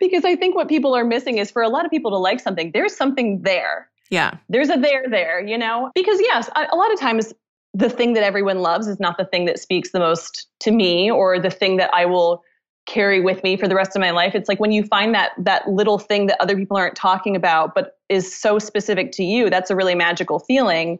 because 0.00 0.24
I 0.24 0.36
think 0.36 0.54
what 0.54 0.68
people 0.68 0.94
are 0.94 1.04
missing 1.04 1.38
is 1.38 1.50
for 1.50 1.62
a 1.62 1.68
lot 1.68 1.84
of 1.84 1.90
people 1.90 2.10
to 2.10 2.18
like 2.18 2.40
something, 2.40 2.70
there's 2.72 2.96
something 2.96 3.42
there. 3.42 3.88
Yeah. 4.10 4.36
There's 4.48 4.70
a 4.70 4.76
there 4.76 5.04
there, 5.08 5.40
you 5.40 5.58
know? 5.58 5.90
Because 5.94 6.20
yes, 6.20 6.48
a 6.54 6.76
lot 6.76 6.92
of 6.92 7.00
times 7.00 7.32
the 7.72 7.90
thing 7.90 8.12
that 8.12 8.22
everyone 8.22 8.60
loves 8.60 8.86
is 8.86 9.00
not 9.00 9.18
the 9.18 9.24
thing 9.24 9.46
that 9.46 9.58
speaks 9.58 9.90
the 9.90 9.98
most 9.98 10.46
to 10.60 10.70
me 10.70 11.10
or 11.10 11.40
the 11.40 11.50
thing 11.50 11.76
that 11.78 11.92
I 11.92 12.06
will 12.06 12.42
carry 12.86 13.20
with 13.20 13.42
me 13.42 13.56
for 13.56 13.66
the 13.66 13.74
rest 13.74 13.96
of 13.96 14.00
my 14.00 14.10
life. 14.10 14.34
It's 14.34 14.48
like 14.48 14.60
when 14.60 14.70
you 14.70 14.84
find 14.84 15.14
that 15.14 15.32
that 15.38 15.68
little 15.68 15.98
thing 15.98 16.26
that 16.26 16.40
other 16.40 16.56
people 16.56 16.76
aren't 16.76 16.94
talking 16.94 17.34
about 17.34 17.74
but 17.74 17.98
is 18.08 18.34
so 18.34 18.58
specific 18.58 19.10
to 19.12 19.24
you, 19.24 19.50
that's 19.50 19.70
a 19.70 19.76
really 19.76 19.94
magical 19.94 20.38
feeling. 20.38 20.98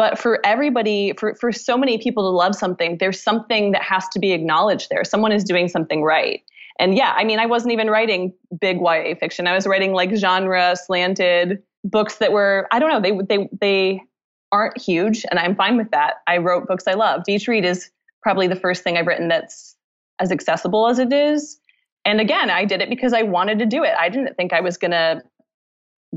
But 0.00 0.18
for 0.18 0.40
everybody, 0.46 1.12
for, 1.18 1.34
for 1.34 1.52
so 1.52 1.76
many 1.76 1.98
people 1.98 2.22
to 2.22 2.34
love 2.34 2.54
something, 2.54 2.96
there's 2.96 3.22
something 3.22 3.72
that 3.72 3.82
has 3.82 4.08
to 4.08 4.18
be 4.18 4.32
acknowledged 4.32 4.88
there. 4.88 5.04
Someone 5.04 5.30
is 5.30 5.44
doing 5.44 5.68
something 5.68 6.02
right. 6.02 6.42
And 6.78 6.96
yeah, 6.96 7.12
I 7.18 7.22
mean, 7.22 7.38
I 7.38 7.44
wasn't 7.44 7.72
even 7.72 7.90
writing 7.90 8.32
big 8.62 8.78
YA 8.80 9.14
fiction. 9.20 9.46
I 9.46 9.52
was 9.54 9.66
writing 9.66 9.92
like 9.92 10.16
genre 10.16 10.74
slanted 10.74 11.62
books 11.84 12.16
that 12.16 12.32
were, 12.32 12.66
I 12.72 12.78
don't 12.78 12.88
know, 12.88 12.98
they 12.98 13.36
they 13.36 13.50
they 13.60 14.02
aren't 14.50 14.80
huge, 14.80 15.26
and 15.30 15.38
I'm 15.38 15.54
fine 15.54 15.76
with 15.76 15.90
that. 15.90 16.22
I 16.26 16.38
wrote 16.38 16.66
books 16.66 16.84
I 16.86 16.94
love. 16.94 17.24
Beach 17.26 17.46
Read 17.46 17.66
is 17.66 17.90
probably 18.22 18.48
the 18.48 18.56
first 18.56 18.82
thing 18.82 18.96
I've 18.96 19.06
written 19.06 19.28
that's 19.28 19.76
as 20.18 20.32
accessible 20.32 20.88
as 20.88 20.98
it 20.98 21.12
is. 21.12 21.60
And 22.06 22.22
again, 22.22 22.48
I 22.48 22.64
did 22.64 22.80
it 22.80 22.88
because 22.88 23.12
I 23.12 23.20
wanted 23.20 23.58
to 23.58 23.66
do 23.66 23.84
it. 23.84 23.92
I 24.00 24.08
didn't 24.08 24.34
think 24.38 24.54
I 24.54 24.62
was 24.62 24.78
going 24.78 24.92
to 24.92 25.22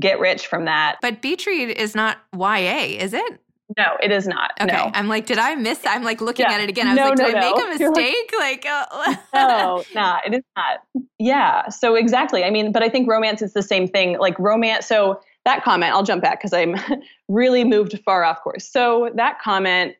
get 0.00 0.18
rich 0.18 0.46
from 0.46 0.64
that. 0.64 0.96
But 1.02 1.20
Beach 1.20 1.46
Read 1.46 1.68
is 1.68 1.94
not 1.94 2.16
YA, 2.34 2.96
is 2.98 3.12
it? 3.12 3.40
No, 3.76 3.96
it 4.02 4.12
is 4.12 4.26
not. 4.26 4.52
Okay. 4.60 4.72
No. 4.72 4.90
I'm 4.94 5.08
like, 5.08 5.26
did 5.26 5.38
I 5.38 5.54
miss? 5.54 5.80
I'm 5.86 6.02
like 6.04 6.20
looking 6.20 6.46
Yeah. 6.48 6.54
at 6.54 6.60
it 6.60 6.68
again. 6.68 6.86
I 6.86 6.90
was 6.90 6.98
No, 6.98 7.08
like, 7.08 7.16
did 7.16 7.32
no, 7.34 7.38
I 7.38 7.40
make 7.40 7.76
a 7.76 7.78
You're 7.80 7.92
like- 7.92 8.04
mistake? 8.04 8.32
Like, 8.38 8.66
uh, 8.66 9.16
no, 9.34 9.84
nah, 9.94 10.18
it 10.26 10.34
is 10.34 10.42
not. 10.56 10.80
Yeah. 11.18 11.68
So 11.68 11.94
exactly. 11.94 12.44
I 12.44 12.50
mean, 12.50 12.72
but 12.72 12.82
I 12.82 12.88
think 12.88 13.08
romance 13.08 13.42
is 13.42 13.52
the 13.52 13.62
same 13.62 13.88
thing. 13.88 14.18
Like 14.18 14.38
romance. 14.38 14.86
So 14.86 15.20
that 15.44 15.64
comment, 15.64 15.92
I'll 15.92 16.02
jump 16.02 16.22
back 16.22 16.38
because 16.40 16.52
I'm 16.52 16.76
really 17.28 17.64
moved 17.64 17.98
far 18.04 18.24
off 18.24 18.42
course. 18.42 18.68
So 18.68 19.10
that 19.16 19.40
comment 19.40 19.94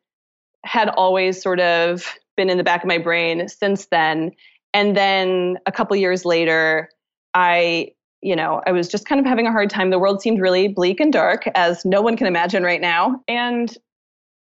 had 0.65 0.89
always 0.91 1.41
sort 1.43 1.61
of 1.61 2.07
been 2.37 2.49
in 2.51 2.57
the 2.59 2.65
back 2.65 2.83
of 2.83 2.89
my 2.89 2.99
brain 2.99 3.49
since 3.49 3.87
then. 3.87 4.33
And 4.73 4.97
then 4.97 5.59
a 5.67 5.73
couple 5.73 5.95
years 5.97 6.25
later, 6.25 6.89
I, 7.35 7.93
you 8.25 8.35
know, 8.35 8.63
I 8.67 8.73
was 8.73 8.89
just 8.89 9.07
kind 9.07 9.21
of 9.21 9.27
having 9.27 9.47
a 9.47 9.53
hard 9.53 9.69
time. 9.69 9.91
The 9.91 9.99
world 9.99 10.23
seemed 10.23 10.41
really 10.41 10.67
bleak 10.67 10.99
and 10.99 11.13
dark, 11.13 11.47
as 11.55 11.85
no 11.85 12.01
one 12.01 12.17
can 12.17 12.27
imagine 12.27 12.63
right 12.63 12.81
now. 12.81 13.23
And 13.29 13.77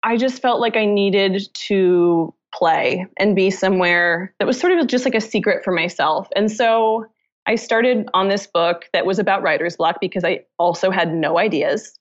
I 0.04 0.18
just 0.18 0.42
felt 0.42 0.60
like 0.60 0.76
I 0.76 0.86
needed 0.86 1.48
to 1.68 2.34
play 2.54 3.08
and 3.18 3.36
be 3.36 3.50
somewhere 3.50 4.34
that 4.40 4.46
was 4.46 4.60
sort 4.60 4.74
of 4.74 4.88
just 4.88 5.06
like 5.06 5.16
a 5.16 5.22
secret 5.22 5.64
for 5.64 5.72
myself. 5.72 6.28
And 6.36 6.52
so 6.52 7.06
I 7.48 7.56
started 7.56 8.10
on 8.14 8.28
this 8.28 8.48
book 8.48 8.90
that 8.92 9.06
was 9.06 9.18
about 9.18 9.44
writer's 9.44 9.78
block 9.78 10.02
because 10.02 10.26
I 10.26 10.42
also 10.58 10.92
had 10.92 11.14
no 11.14 11.40
ideas. 11.40 11.98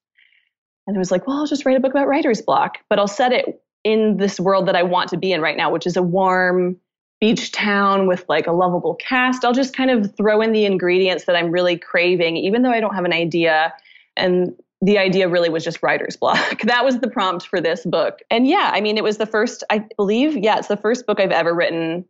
And 0.89 0.97
I 0.97 0.99
was 0.99 1.13
like, 1.13 1.27
well, 1.29 1.37
I'll 1.37 1.47
just 1.47 1.65
write 1.65 1.77
a 1.77 1.81
book 1.81 1.93
about 1.93 2.09
writer's 2.09 2.43
block, 2.43 2.79
but 2.91 2.99
I'll 2.99 3.07
set 3.07 3.33
it 3.33 3.63
in 3.85 4.17
this 4.17 4.41
world 4.41 4.67
that 4.67 4.75
I 4.75 4.83
want 4.83 5.11
to 5.11 5.17
be 5.17 5.33
in 5.33 5.41
right 5.41 5.57
now, 5.57 5.71
which 5.71 5.87
is 5.87 5.97
a 5.97 6.03
warm 6.03 6.77
beach 7.21 7.53
town 7.53 8.07
with 8.07 8.25
like 8.29 8.47
a 8.47 8.53
lovable 8.53 8.95
cast. 8.95 9.45
I'll 9.45 9.53
just 9.53 9.75
kind 9.75 9.91
of 9.91 10.15
throw 10.17 10.41
in 10.41 10.53
the 10.53 10.65
ingredients 10.65 11.25
that 11.25 11.37
I'm 11.37 11.51
really 11.51 11.77
craving, 11.77 12.37
even 12.37 12.63
though 12.63 12.71
I 12.71 12.81
don't 12.81 12.95
have 12.95 13.05
an 13.05 13.13
idea. 13.13 13.73
And 14.17 14.55
the 14.81 14.99
idea 14.99 15.29
really 15.29 15.49
was 15.49 15.65
just 15.65 15.83
writer's 15.83 16.17
block. 16.17 16.61
that 16.65 16.85
was 16.85 17.01
the 17.01 17.09
prompt 17.09 17.47
for 17.47 17.61
this 17.61 17.85
book. 17.85 18.21
And 18.31 18.47
yeah, 18.47 18.71
I 18.73 18.81
mean, 18.81 18.97
it 18.97 19.05
was 19.05 19.19
the 19.19 19.27
first, 19.27 19.65
I 19.71 19.85
believe, 19.97 20.37
yeah, 20.37 20.59
it's 20.59 20.69
the 20.69 20.77
first 20.77 21.07
book 21.07 21.21
I've 21.21 21.33
ever 21.33 21.55
written 21.55 22.05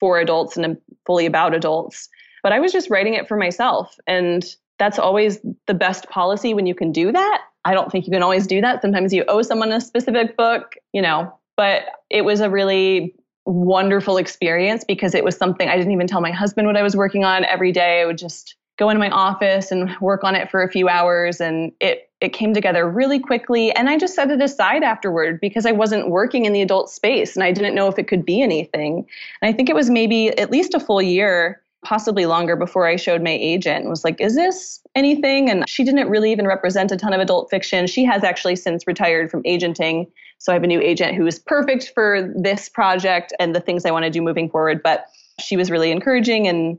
for 0.00 0.18
adults 0.18 0.56
and 0.56 0.66
um, 0.66 0.78
fully 1.06 1.26
about 1.26 1.54
adults. 1.54 2.08
But 2.42 2.52
I 2.52 2.60
was 2.60 2.72
just 2.72 2.90
writing 2.90 3.14
it 3.14 3.28
for 3.28 3.36
myself. 3.36 3.96
And 4.06 4.44
that's 4.78 4.98
always 4.98 5.40
the 5.66 5.74
best 5.74 6.08
policy 6.08 6.54
when 6.54 6.66
you 6.66 6.74
can 6.74 6.92
do 6.92 7.12
that. 7.12 7.42
I 7.64 7.74
don't 7.74 7.90
think 7.90 8.06
you 8.06 8.12
can 8.12 8.22
always 8.22 8.46
do 8.46 8.60
that. 8.60 8.80
Sometimes 8.80 9.12
you 9.12 9.24
owe 9.28 9.42
someone 9.42 9.72
a 9.72 9.80
specific 9.80 10.36
book, 10.36 10.74
you 10.92 11.02
know, 11.02 11.32
but 11.56 11.82
it 12.10 12.24
was 12.24 12.40
a 12.40 12.48
really 12.48 13.14
wonderful 13.48 14.18
experience 14.18 14.84
because 14.84 15.14
it 15.14 15.24
was 15.24 15.36
something 15.36 15.68
I 15.68 15.76
didn't 15.76 15.92
even 15.92 16.06
tell 16.06 16.20
my 16.20 16.30
husband 16.30 16.66
what 16.66 16.76
I 16.76 16.82
was 16.82 16.94
working 16.94 17.24
on 17.24 17.44
every 17.46 17.72
day. 17.72 18.02
I 18.02 18.06
would 18.06 18.18
just 18.18 18.54
go 18.76 18.90
into 18.90 19.00
my 19.00 19.10
office 19.10 19.72
and 19.72 19.90
work 20.00 20.22
on 20.22 20.34
it 20.34 20.50
for 20.50 20.62
a 20.62 20.70
few 20.70 20.88
hours 20.88 21.40
and 21.40 21.72
it 21.80 22.04
it 22.20 22.32
came 22.32 22.52
together 22.52 22.88
really 22.88 23.20
quickly 23.20 23.72
and 23.72 23.88
I 23.88 23.96
just 23.96 24.14
set 24.14 24.30
it 24.30 24.40
aside 24.42 24.82
afterward 24.82 25.40
because 25.40 25.66
I 25.66 25.72
wasn't 25.72 26.10
working 26.10 26.46
in 26.46 26.52
the 26.52 26.62
adult 26.62 26.90
space 26.90 27.36
and 27.36 27.44
I 27.44 27.52
didn't 27.52 27.74
know 27.74 27.88
if 27.88 27.98
it 27.98 28.08
could 28.08 28.24
be 28.24 28.42
anything. 28.42 29.06
And 29.40 29.48
I 29.48 29.52
think 29.52 29.68
it 29.68 29.76
was 29.76 29.88
maybe 29.88 30.36
at 30.36 30.50
least 30.50 30.74
a 30.74 30.80
full 30.80 31.00
year, 31.00 31.62
possibly 31.84 32.26
longer 32.26 32.56
before 32.56 32.86
I 32.86 32.96
showed 32.96 33.22
my 33.22 33.30
agent 33.30 33.88
was 33.88 34.04
like, 34.04 34.20
"Is 34.20 34.34
this 34.34 34.80
anything?" 34.94 35.48
And 35.48 35.68
she 35.68 35.84
didn't 35.84 36.08
really 36.08 36.32
even 36.32 36.46
represent 36.46 36.92
a 36.92 36.96
ton 36.96 37.12
of 37.12 37.20
adult 37.20 37.50
fiction. 37.50 37.86
She 37.86 38.04
has 38.04 38.24
actually 38.24 38.56
since 38.56 38.86
retired 38.86 39.30
from 39.30 39.42
agenting. 39.44 40.06
So 40.38 40.52
I 40.52 40.54
have 40.54 40.64
a 40.64 40.68
new 40.68 40.80
agent 40.80 41.14
who 41.16 41.26
is 41.26 41.38
perfect 41.38 41.92
for 41.94 42.32
this 42.36 42.68
project 42.68 43.32
and 43.40 43.54
the 43.54 43.60
things 43.60 43.84
I 43.84 43.90
want 43.90 44.04
to 44.04 44.10
do 44.10 44.22
moving 44.22 44.48
forward, 44.48 44.82
but 44.82 45.06
she 45.40 45.56
was 45.56 45.70
really 45.70 45.90
encouraging 45.90 46.46
and 46.46 46.78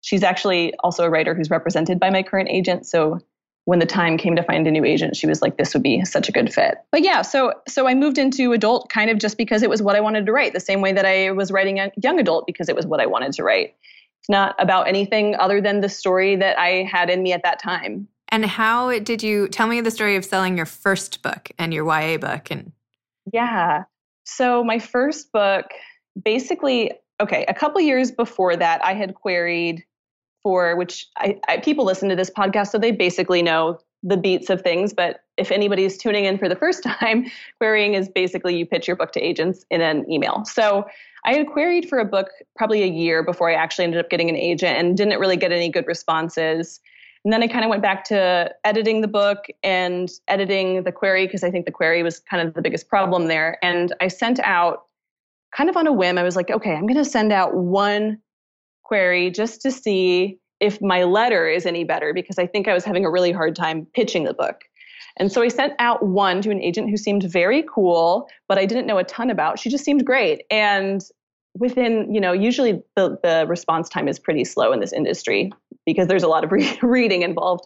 she's 0.00 0.22
actually 0.22 0.74
also 0.82 1.04
a 1.04 1.10
writer 1.10 1.34
who's 1.34 1.50
represented 1.50 1.98
by 1.98 2.10
my 2.10 2.22
current 2.22 2.48
agent. 2.50 2.86
So 2.86 3.20
when 3.66 3.78
the 3.78 3.86
time 3.86 4.18
came 4.18 4.36
to 4.36 4.42
find 4.42 4.66
a 4.66 4.70
new 4.70 4.84
agent, 4.84 5.16
she 5.16 5.26
was 5.26 5.40
like, 5.40 5.56
this 5.56 5.72
would 5.72 5.82
be 5.82 6.04
such 6.04 6.28
a 6.28 6.32
good 6.32 6.52
fit. 6.52 6.76
But 6.92 7.02
yeah, 7.02 7.22
so 7.22 7.54
so 7.66 7.88
I 7.88 7.94
moved 7.94 8.18
into 8.18 8.52
adult 8.52 8.90
kind 8.90 9.10
of 9.10 9.18
just 9.18 9.38
because 9.38 9.62
it 9.62 9.70
was 9.70 9.80
what 9.80 9.96
I 9.96 10.00
wanted 10.00 10.26
to 10.26 10.32
write, 10.32 10.52
the 10.52 10.60
same 10.60 10.82
way 10.82 10.92
that 10.92 11.06
I 11.06 11.30
was 11.30 11.50
writing 11.50 11.80
a 11.80 11.90
young 11.96 12.20
adult 12.20 12.46
because 12.46 12.68
it 12.68 12.76
was 12.76 12.86
what 12.86 13.00
I 13.00 13.06
wanted 13.06 13.32
to 13.32 13.42
write. 13.42 13.74
It's 14.24 14.30
not 14.30 14.54
about 14.58 14.88
anything 14.88 15.36
other 15.36 15.60
than 15.60 15.82
the 15.82 15.88
story 15.90 16.34
that 16.36 16.58
I 16.58 16.88
had 16.90 17.10
in 17.10 17.22
me 17.22 17.34
at 17.34 17.42
that 17.42 17.58
time. 17.58 18.08
and 18.28 18.46
how 18.46 18.98
did 19.00 19.22
you 19.22 19.48
tell 19.48 19.66
me 19.66 19.82
the 19.82 19.90
story 19.90 20.16
of 20.16 20.24
selling 20.24 20.56
your 20.56 20.64
first 20.64 21.20
book 21.22 21.50
and 21.58 21.74
your 21.74 21.84
YA 21.84 22.16
book? 22.16 22.50
And 22.50 22.72
Yeah. 23.30 23.84
So 24.24 24.64
my 24.64 24.78
first 24.78 25.30
book, 25.30 25.66
basically, 26.24 26.92
okay, 27.20 27.44
a 27.48 27.54
couple 27.54 27.82
years 27.82 28.10
before 28.10 28.56
that, 28.56 28.82
I 28.82 28.94
had 28.94 29.14
queried 29.14 29.84
for 30.42 30.74
which 30.74 31.06
I, 31.18 31.38
I 31.46 31.58
people 31.58 31.84
listen 31.84 32.08
to 32.08 32.16
this 32.16 32.30
podcast, 32.30 32.68
so 32.68 32.78
they 32.78 32.92
basically 32.92 33.42
know 33.42 33.78
the 34.02 34.16
beats 34.16 34.48
of 34.48 34.62
things. 34.62 34.94
But 34.94 35.20
if 35.36 35.50
anybody's 35.50 35.98
tuning 35.98 36.24
in 36.24 36.38
for 36.38 36.48
the 36.48 36.56
first 36.56 36.82
time, 37.00 37.26
querying 37.60 37.92
is 37.92 38.08
basically 38.08 38.56
you 38.56 38.64
pitch 38.64 38.88
your 38.88 38.96
book 38.96 39.12
to 39.12 39.20
agents 39.20 39.66
in 39.70 39.82
an 39.82 40.10
email. 40.10 40.44
So 40.46 40.86
I 41.24 41.34
had 41.34 41.46
queried 41.46 41.88
for 41.88 41.98
a 41.98 42.04
book 42.04 42.28
probably 42.56 42.82
a 42.82 42.86
year 42.86 43.22
before 43.22 43.50
I 43.50 43.54
actually 43.54 43.84
ended 43.84 44.00
up 44.00 44.10
getting 44.10 44.28
an 44.28 44.36
agent 44.36 44.76
and 44.76 44.96
didn't 44.96 45.18
really 45.18 45.36
get 45.36 45.52
any 45.52 45.70
good 45.70 45.86
responses. 45.86 46.80
And 47.24 47.32
then 47.32 47.42
I 47.42 47.46
kind 47.46 47.64
of 47.64 47.70
went 47.70 47.82
back 47.82 48.04
to 48.04 48.54
editing 48.64 49.00
the 49.00 49.08
book 49.08 49.46
and 49.62 50.10
editing 50.28 50.82
the 50.82 50.92
query 50.92 51.26
because 51.26 51.42
I 51.42 51.50
think 51.50 51.64
the 51.64 51.72
query 51.72 52.02
was 52.02 52.20
kind 52.20 52.46
of 52.46 52.52
the 52.52 52.60
biggest 52.60 52.88
problem 52.88 53.28
there. 53.28 53.58
And 53.62 53.94
I 54.00 54.08
sent 54.08 54.38
out 54.40 54.82
kind 55.56 55.70
of 55.70 55.76
on 55.76 55.86
a 55.86 55.92
whim, 55.92 56.18
I 56.18 56.22
was 56.22 56.36
like, 56.36 56.50
okay, 56.50 56.74
I'm 56.74 56.86
going 56.86 57.02
to 57.02 57.04
send 57.04 57.32
out 57.32 57.54
one 57.54 58.18
query 58.82 59.30
just 59.30 59.62
to 59.62 59.70
see 59.70 60.38
if 60.60 60.80
my 60.82 61.04
letter 61.04 61.48
is 61.48 61.64
any 61.64 61.84
better 61.84 62.12
because 62.12 62.38
I 62.38 62.46
think 62.46 62.68
I 62.68 62.74
was 62.74 62.84
having 62.84 63.04
a 63.04 63.10
really 63.10 63.32
hard 63.32 63.56
time 63.56 63.86
pitching 63.94 64.24
the 64.24 64.34
book. 64.34 64.64
And 65.16 65.30
so 65.30 65.42
I 65.42 65.48
sent 65.48 65.74
out 65.78 66.04
one 66.04 66.42
to 66.42 66.50
an 66.50 66.60
agent 66.60 66.90
who 66.90 66.96
seemed 66.96 67.22
very 67.24 67.64
cool, 67.72 68.28
but 68.48 68.58
I 68.58 68.66
didn't 68.66 68.86
know 68.86 68.98
a 68.98 69.04
ton 69.04 69.30
about. 69.30 69.58
She 69.58 69.70
just 69.70 69.84
seemed 69.84 70.04
great. 70.04 70.42
And 70.50 71.02
within, 71.56 72.12
you 72.12 72.20
know, 72.20 72.32
usually 72.32 72.82
the, 72.96 73.18
the 73.22 73.46
response 73.48 73.88
time 73.88 74.08
is 74.08 74.18
pretty 74.18 74.44
slow 74.44 74.72
in 74.72 74.80
this 74.80 74.92
industry 74.92 75.52
because 75.86 76.08
there's 76.08 76.24
a 76.24 76.28
lot 76.28 76.42
of 76.44 76.52
re- 76.52 76.78
reading 76.82 77.22
involved. 77.22 77.64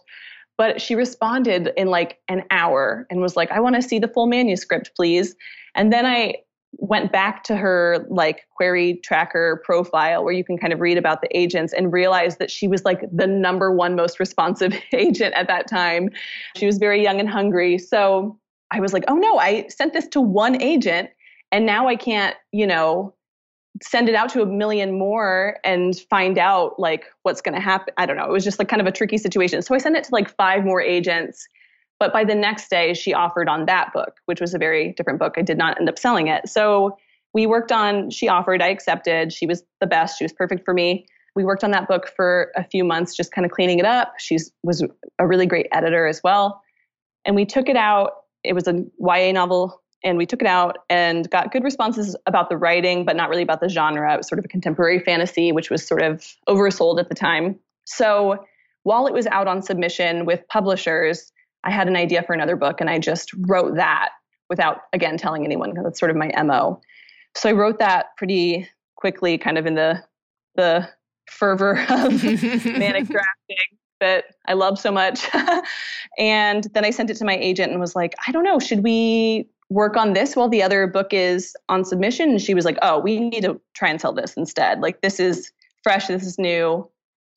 But 0.57 0.81
she 0.81 0.93
responded 0.93 1.71
in 1.77 1.87
like 1.87 2.19
an 2.27 2.43
hour 2.51 3.07
and 3.09 3.21
was 3.21 3.35
like, 3.35 3.49
I 3.49 3.59
want 3.61 3.75
to 3.75 3.81
see 3.81 3.97
the 3.97 4.09
full 4.09 4.27
manuscript, 4.27 4.91
please. 4.95 5.35
And 5.73 5.91
then 5.91 6.05
I 6.05 6.35
went 6.73 7.11
back 7.11 7.43
to 7.43 7.55
her 7.55 8.05
like 8.09 8.45
query 8.55 8.99
tracker 9.03 9.61
profile 9.65 10.23
where 10.23 10.33
you 10.33 10.43
can 10.43 10.57
kind 10.57 10.71
of 10.71 10.79
read 10.79 10.97
about 10.97 11.21
the 11.21 11.37
agents 11.37 11.73
and 11.73 11.91
realized 11.91 12.39
that 12.39 12.51
she 12.51 12.67
was 12.67 12.85
like 12.85 13.01
the 13.11 13.27
number 13.27 13.71
one 13.71 13.95
most 13.95 14.19
responsive 14.19 14.73
agent 14.93 15.33
at 15.35 15.47
that 15.47 15.67
time. 15.67 16.09
She 16.55 16.65
was 16.65 16.77
very 16.77 17.01
young 17.01 17.19
and 17.19 17.29
hungry. 17.29 17.77
So 17.77 18.39
I 18.71 18.79
was 18.79 18.93
like, 18.93 19.03
oh 19.07 19.15
no, 19.15 19.39
I 19.39 19.67
sent 19.67 19.93
this 19.93 20.07
to 20.09 20.21
one 20.21 20.61
agent 20.61 21.09
and 21.51 21.65
now 21.65 21.87
I 21.87 21.95
can't, 21.95 22.35
you 22.51 22.67
know, 22.67 23.15
send 23.81 24.09
it 24.09 24.15
out 24.15 24.29
to 24.29 24.41
a 24.41 24.45
million 24.45 24.97
more 24.97 25.57
and 25.63 25.99
find 26.09 26.37
out 26.37 26.79
like 26.79 27.05
what's 27.23 27.41
going 27.41 27.55
to 27.55 27.61
happen. 27.61 27.93
I 27.97 28.05
don't 28.05 28.17
know. 28.17 28.25
It 28.25 28.31
was 28.31 28.43
just 28.43 28.59
like 28.59 28.67
kind 28.67 28.81
of 28.81 28.87
a 28.87 28.91
tricky 28.91 29.17
situation. 29.17 29.61
So 29.61 29.73
I 29.73 29.77
sent 29.77 29.95
it 29.95 30.03
to 30.05 30.13
like 30.13 30.35
five 30.35 30.65
more 30.65 30.81
agents. 30.81 31.47
But 31.99 32.13
by 32.13 32.23
the 32.23 32.35
next 32.35 32.69
day, 32.69 32.93
she 32.93 33.13
offered 33.13 33.49
on 33.49 33.65
that 33.65 33.91
book, 33.93 34.15
which 34.25 34.39
was 34.39 34.53
a 34.53 34.57
very 34.57 34.93
different 34.93 35.19
book. 35.19 35.35
I 35.37 35.41
did 35.41 35.57
not 35.57 35.77
end 35.79 35.89
up 35.89 35.99
selling 35.99 36.27
it. 36.27 36.47
So 36.47 36.97
we 37.33 37.45
worked 37.45 37.71
on, 37.71 38.09
she 38.09 38.27
offered, 38.27 38.61
I 38.61 38.69
accepted. 38.69 39.33
She 39.33 39.45
was 39.45 39.63
the 39.81 39.87
best. 39.87 40.17
She 40.17 40.23
was 40.23 40.33
perfect 40.33 40.63
for 40.63 40.73
me. 40.73 41.05
We 41.35 41.43
worked 41.43 41.63
on 41.63 41.71
that 41.71 41.87
book 41.87 42.11
for 42.15 42.51
a 42.55 42.63
few 42.63 42.83
months, 42.83 43.15
just 43.15 43.31
kind 43.31 43.45
of 43.45 43.51
cleaning 43.51 43.79
it 43.79 43.85
up. 43.85 44.13
She 44.17 44.37
was 44.63 44.83
a 45.19 45.27
really 45.27 45.45
great 45.45 45.67
editor 45.71 46.07
as 46.07 46.21
well. 46.23 46.61
And 47.25 47.35
we 47.35 47.45
took 47.45 47.69
it 47.69 47.75
out. 47.75 48.11
It 48.43 48.53
was 48.53 48.67
a 48.67 48.83
YA 48.99 49.31
novel 49.33 49.81
and 50.03 50.17
we 50.17 50.25
took 50.25 50.41
it 50.41 50.47
out 50.47 50.77
and 50.89 51.29
got 51.29 51.51
good 51.51 51.63
responses 51.63 52.15
about 52.25 52.49
the 52.49 52.57
writing, 52.57 53.03
but 53.03 53.17
not 53.17 53.29
really 53.29 53.43
about 53.43 53.59
the 53.59 53.67
genre. 53.67 54.13
It 54.13 54.17
was 54.17 54.27
sort 54.29 54.39
of 54.39 54.45
a 54.45 54.47
contemporary 54.47 54.99
fantasy, 54.99 55.51
which 55.51 55.69
was 55.69 55.85
sort 55.85 56.01
of 56.01 56.25
oversold 56.47 56.99
at 56.99 57.09
the 57.09 57.15
time. 57.15 57.59
So 57.85 58.45
while 58.83 59.07
it 59.07 59.13
was 59.13 59.27
out 59.27 59.47
on 59.47 59.61
submission 59.61 60.25
with 60.25 60.41
publishers, 60.47 61.31
I 61.63 61.71
had 61.71 61.87
an 61.87 61.95
idea 61.95 62.23
for 62.23 62.33
another 62.33 62.55
book 62.55 62.81
and 62.81 62.89
I 62.89 62.99
just 62.99 63.31
wrote 63.47 63.75
that 63.75 64.09
without, 64.49 64.81
again, 64.93 65.17
telling 65.17 65.45
anyone 65.45 65.71
because 65.71 65.83
that's 65.83 65.99
sort 65.99 66.11
of 66.11 66.17
my 66.17 66.31
MO. 66.43 66.81
So 67.35 67.49
I 67.49 67.51
wrote 67.51 67.79
that 67.79 68.15
pretty 68.17 68.67
quickly, 68.95 69.37
kind 69.37 69.57
of 69.57 69.65
in 69.65 69.75
the, 69.75 70.03
the 70.55 70.89
fervor 71.29 71.85
of 71.89 72.23
manic 72.23 73.05
drafting 73.07 73.77
that 73.99 74.25
I 74.47 74.53
love 74.53 74.79
so 74.79 74.91
much. 74.91 75.27
and 76.17 76.65
then 76.73 76.85
I 76.85 76.89
sent 76.89 77.09
it 77.09 77.17
to 77.17 77.25
my 77.25 77.37
agent 77.37 77.71
and 77.71 77.79
was 77.79 77.95
like, 77.95 78.15
I 78.27 78.31
don't 78.31 78.43
know, 78.43 78.59
should 78.59 78.83
we 78.83 79.49
work 79.69 79.97
on 79.97 80.13
this 80.13 80.35
while 80.35 80.49
the 80.49 80.63
other 80.63 80.87
book 80.87 81.13
is 81.13 81.55
on 81.67 81.85
submission? 81.85 82.29
And 82.29 82.41
she 82.41 82.53
was 82.53 82.65
like, 82.65 82.77
oh, 82.81 82.99
we 82.99 83.19
need 83.19 83.43
to 83.43 83.59
try 83.75 83.89
and 83.89 84.01
sell 84.01 84.13
this 84.13 84.35
instead. 84.35 84.79
Like, 84.79 85.01
this 85.01 85.19
is 85.19 85.51
fresh, 85.83 86.07
this 86.07 86.23
is 86.23 86.39
new, 86.39 86.89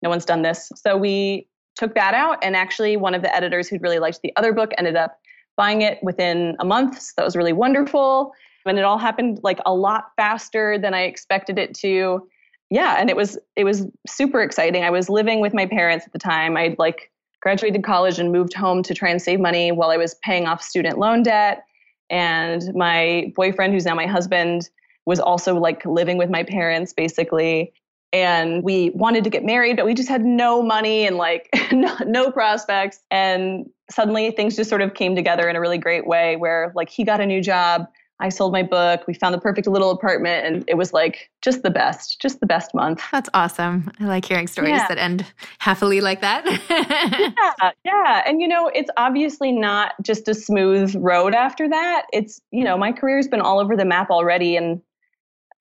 no 0.02 0.08
one's 0.08 0.24
done 0.24 0.42
this. 0.42 0.70
So 0.76 0.96
we 0.96 1.46
took 1.76 1.94
that 1.94 2.14
out. 2.14 2.38
And 2.42 2.56
actually, 2.56 2.96
one 2.96 3.14
of 3.14 3.22
the 3.22 3.34
editors 3.34 3.68
who'd 3.68 3.82
really 3.82 3.98
liked 3.98 4.20
the 4.22 4.32
other 4.36 4.52
book 4.52 4.72
ended 4.78 4.96
up 4.96 5.18
buying 5.56 5.82
it 5.82 5.98
within 6.02 6.56
a 6.60 6.64
month. 6.64 7.00
So 7.00 7.12
that 7.16 7.24
was 7.24 7.36
really 7.36 7.52
wonderful. 7.52 8.32
And 8.64 8.78
it 8.78 8.84
all 8.84 8.98
happened 8.98 9.40
like 9.42 9.60
a 9.66 9.74
lot 9.74 10.12
faster 10.16 10.78
than 10.78 10.94
I 10.94 11.02
expected 11.02 11.58
it 11.58 11.74
to 11.76 12.26
yeah, 12.72 12.96
and 12.98 13.10
it 13.10 13.16
was 13.16 13.38
it 13.54 13.64
was 13.64 13.86
super 14.06 14.40
exciting. 14.40 14.82
I 14.82 14.88
was 14.88 15.10
living 15.10 15.40
with 15.40 15.52
my 15.52 15.66
parents 15.66 16.06
at 16.06 16.14
the 16.14 16.18
time. 16.18 16.56
I'd 16.56 16.78
like 16.78 17.10
graduated 17.42 17.84
college 17.84 18.18
and 18.18 18.32
moved 18.32 18.54
home 18.54 18.82
to 18.84 18.94
try 18.94 19.10
and 19.10 19.20
save 19.20 19.40
money 19.40 19.72
while 19.72 19.90
I 19.90 19.98
was 19.98 20.14
paying 20.22 20.46
off 20.46 20.62
student 20.62 20.96
loan 20.98 21.22
debt. 21.22 21.64
And 22.08 22.72
my 22.74 23.30
boyfriend, 23.36 23.74
who's 23.74 23.84
now 23.84 23.94
my 23.94 24.06
husband, 24.06 24.70
was 25.04 25.20
also 25.20 25.58
like 25.58 25.84
living 25.84 26.16
with 26.16 26.30
my 26.30 26.44
parents 26.44 26.94
basically. 26.94 27.74
And 28.12 28.62
we 28.62 28.90
wanted 28.90 29.24
to 29.24 29.30
get 29.30 29.44
married, 29.44 29.76
but 29.76 29.86
we 29.86 29.94
just 29.94 30.08
had 30.08 30.22
no 30.22 30.62
money 30.62 31.06
and 31.06 31.16
like 31.16 31.48
no, 31.72 31.96
no 32.06 32.30
prospects. 32.30 33.00
And 33.10 33.68
suddenly 33.90 34.30
things 34.30 34.56
just 34.56 34.68
sort 34.68 34.82
of 34.82 34.94
came 34.94 35.16
together 35.16 35.48
in 35.48 35.56
a 35.56 35.60
really 35.60 35.78
great 35.78 36.06
way 36.06 36.36
where 36.36 36.72
like 36.74 36.90
he 36.90 37.04
got 37.04 37.20
a 37.20 37.26
new 37.26 37.40
job 37.40 37.86
I 38.22 38.28
sold 38.28 38.52
my 38.52 38.62
book. 38.62 39.04
We 39.08 39.14
found 39.14 39.34
the 39.34 39.40
perfect 39.40 39.66
little 39.66 39.90
apartment, 39.90 40.46
and 40.46 40.64
it 40.68 40.76
was 40.76 40.92
like 40.92 41.28
just 41.42 41.64
the 41.64 41.70
best, 41.70 42.20
just 42.20 42.38
the 42.38 42.46
best 42.46 42.72
month. 42.72 43.02
That's 43.10 43.28
awesome. 43.34 43.90
I 43.98 44.04
like 44.04 44.24
hearing 44.24 44.46
stories 44.46 44.70
yeah. 44.70 44.86
that 44.86 44.96
end 44.98 45.26
happily 45.58 46.00
like 46.00 46.20
that. 46.20 46.46
yeah, 47.60 47.70
yeah. 47.84 48.22
And 48.24 48.40
you 48.40 48.46
know, 48.46 48.70
it's 48.72 48.90
obviously 48.96 49.50
not 49.50 49.94
just 50.02 50.28
a 50.28 50.34
smooth 50.34 50.94
road 50.96 51.34
after 51.34 51.68
that. 51.68 52.06
It's, 52.12 52.40
you 52.52 52.62
know, 52.62 52.78
my 52.78 52.92
career's 52.92 53.26
been 53.26 53.40
all 53.40 53.58
over 53.58 53.76
the 53.76 53.84
map 53.84 54.08
already. 54.08 54.56
And 54.56 54.80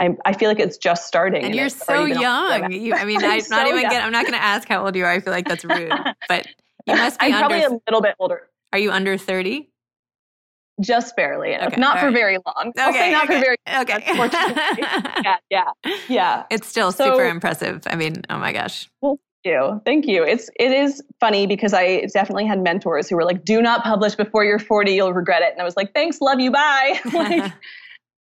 I, 0.01 0.17
I 0.25 0.33
feel 0.33 0.49
like 0.49 0.59
it's 0.59 0.77
just 0.77 1.07
starting. 1.07 1.43
And, 1.43 1.47
and 1.47 1.55
you're 1.55 1.69
so 1.69 2.05
young. 2.05 2.71
You, 2.71 2.95
I 2.95 3.05
mean, 3.05 3.17
I'm, 3.23 3.39
I'm 3.39 3.49
not 3.49 3.67
even 3.67 3.83
get, 3.83 4.03
I'm 4.03 4.11
not 4.11 4.25
going 4.25 4.33
to 4.33 4.43
ask 4.43 4.67
how 4.67 4.83
old 4.83 4.95
you 4.95 5.05
are. 5.05 5.11
I 5.11 5.19
feel 5.19 5.31
like 5.31 5.47
that's 5.47 5.63
rude, 5.63 5.93
but 6.27 6.47
you 6.87 6.95
must 6.95 7.19
be 7.19 7.27
I'm 7.27 7.33
under, 7.33 7.47
probably 7.47 7.63
a 7.63 7.79
little 7.87 8.01
bit 8.01 8.15
older. 8.19 8.49
Are 8.73 8.79
you 8.79 8.91
under 8.91 9.17
30? 9.17 9.69
just 10.79 11.15
barely. 11.15 11.55
Okay, 11.55 11.79
not 11.79 11.99
for 11.99 12.05
right. 12.05 12.13
very 12.13 12.37
long. 12.43 12.71
Okay, 12.75 12.81
I'll 12.81 12.93
say 12.93 13.11
not 13.11 13.25
okay. 13.25 13.35
for 13.35 13.39
very 13.39 13.57
Long, 13.67 13.81
Okay. 13.81 14.03
yeah, 15.23 15.35
yeah, 15.51 15.71
yeah. 16.09 16.43
It's 16.49 16.67
still 16.67 16.91
so, 16.91 17.11
super 17.11 17.25
impressive. 17.25 17.83
I 17.85 17.95
mean, 17.95 18.23
oh 18.31 18.39
my 18.39 18.51
gosh. 18.51 18.89
Well, 19.01 19.19
thank 19.43 19.53
you. 19.53 19.81
Thank 19.85 20.07
you. 20.07 20.23
It's 20.23 20.49
it 20.59 20.71
is 20.71 21.03
funny 21.19 21.45
because 21.45 21.73
I 21.75 22.07
definitely 22.13 22.47
had 22.47 22.63
mentors 22.63 23.09
who 23.09 23.15
were 23.15 23.25
like, 23.25 23.45
"Do 23.45 23.61
not 23.61 23.83
publish 23.83 24.15
before 24.15 24.43
you're 24.43 24.57
40. 24.57 24.91
You'll 24.91 25.13
regret 25.13 25.43
it." 25.43 25.51
And 25.51 25.61
I 25.61 25.63
was 25.63 25.77
like, 25.77 25.93
"Thanks, 25.93 26.19
love 26.19 26.39
you, 26.39 26.49
bye." 26.49 26.99
like, 27.13 27.53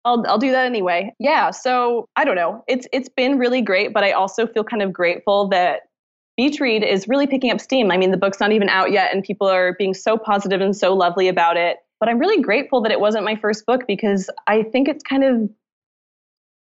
I'll 0.06 0.24
I'll 0.28 0.38
do 0.38 0.52
that 0.52 0.66
anyway. 0.66 1.14
Yeah. 1.20 1.52
So 1.52 2.08
I 2.16 2.26
don't 2.26 2.36
know. 2.36 2.64
It's 2.68 2.88
it's 2.94 3.10
been 3.10 3.38
really 3.38 3.62
great, 3.62 3.94
but 3.94 4.04
I 4.04 4.12
also 4.12 4.48
feel 4.48 4.64
kind 4.64 4.82
of 4.82 4.94
grateful 4.94 5.50
that 5.50 5.82
Beach 6.38 6.60
Read 6.60 6.84
is 6.84 7.08
really 7.08 7.28
picking 7.28 7.52
up 7.52 7.60
steam. 7.60 7.92
I 7.92 7.98
mean, 7.98 8.12
the 8.12 8.18
book's 8.18 8.40
not 8.40 8.52
even 8.52 8.70
out 8.70 8.92
yet, 8.92 9.14
and 9.14 9.24
people 9.24 9.48
are 9.48 9.76
being 9.78 9.94
so 9.94 10.18
positive 10.18 10.62
and 10.62 10.76
so 10.76 10.94
lovely 10.94 11.28
about 11.28 11.58
it. 11.58 11.78
But 12.00 12.08
I'm 12.08 12.18
really 12.18 12.42
grateful 12.42 12.82
that 12.82 12.92
it 12.94 13.02
wasn't 13.02 13.26
my 13.26 13.36
first 13.36 13.66
book 13.66 13.82
because 13.88 14.30
I 14.48 14.64
think 14.64 14.88
it's 14.88 15.04
kind 15.04 15.24
of 15.24 15.50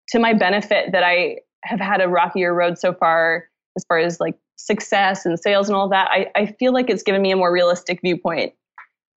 to 0.09 0.19
my 0.19 0.33
benefit 0.33 0.91
that 0.91 1.03
I 1.03 1.37
have 1.63 1.79
had 1.79 2.01
a 2.01 2.09
rockier 2.09 2.53
road 2.53 2.77
so 2.77 2.93
far 2.93 3.45
as 3.77 3.85
far 3.87 3.99
as 3.99 4.19
like 4.19 4.35
success 4.57 5.25
and 5.25 5.39
sales 5.39 5.69
and 5.69 5.75
all 5.75 5.87
that. 5.89 6.09
I, 6.11 6.27
I 6.35 6.45
feel 6.59 6.73
like 6.73 6.89
it's 6.89 7.03
given 7.03 7.21
me 7.21 7.31
a 7.31 7.37
more 7.37 7.51
realistic 7.51 8.01
viewpoint 8.01 8.53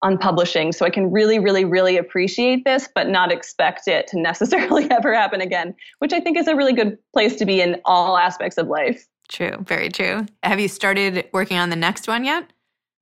on 0.05 0.19
publishing. 0.19 0.71
So 0.71 0.85
I 0.85 0.91
can 0.91 1.11
really, 1.11 1.39
really, 1.39 1.65
really 1.65 1.97
appreciate 1.97 2.65
this, 2.65 2.89
but 2.95 3.09
not 3.09 3.33
expect 3.33 3.89
it 3.89 4.07
to 4.09 4.21
necessarily 4.21 4.89
ever 4.91 5.13
happen 5.13 5.41
again, 5.41 5.75
which 5.99 6.13
I 6.13 6.21
think 6.21 6.39
is 6.39 6.47
a 6.47 6.55
really 6.55 6.75
good 6.75 6.97
place 7.13 7.35
to 7.37 7.47
be 7.47 7.61
in 7.61 7.81
all 7.85 8.17
aspects 8.17 8.59
of 8.59 8.69
life. 8.69 9.07
True, 9.29 9.57
very 9.67 9.89
true. 9.89 10.27
Have 10.43 10.61
you 10.61 10.69
started 10.69 11.27
working 11.33 11.57
on 11.57 11.71
the 11.71 11.77
next 11.77 12.07
one 12.07 12.25
yet? 12.25 12.53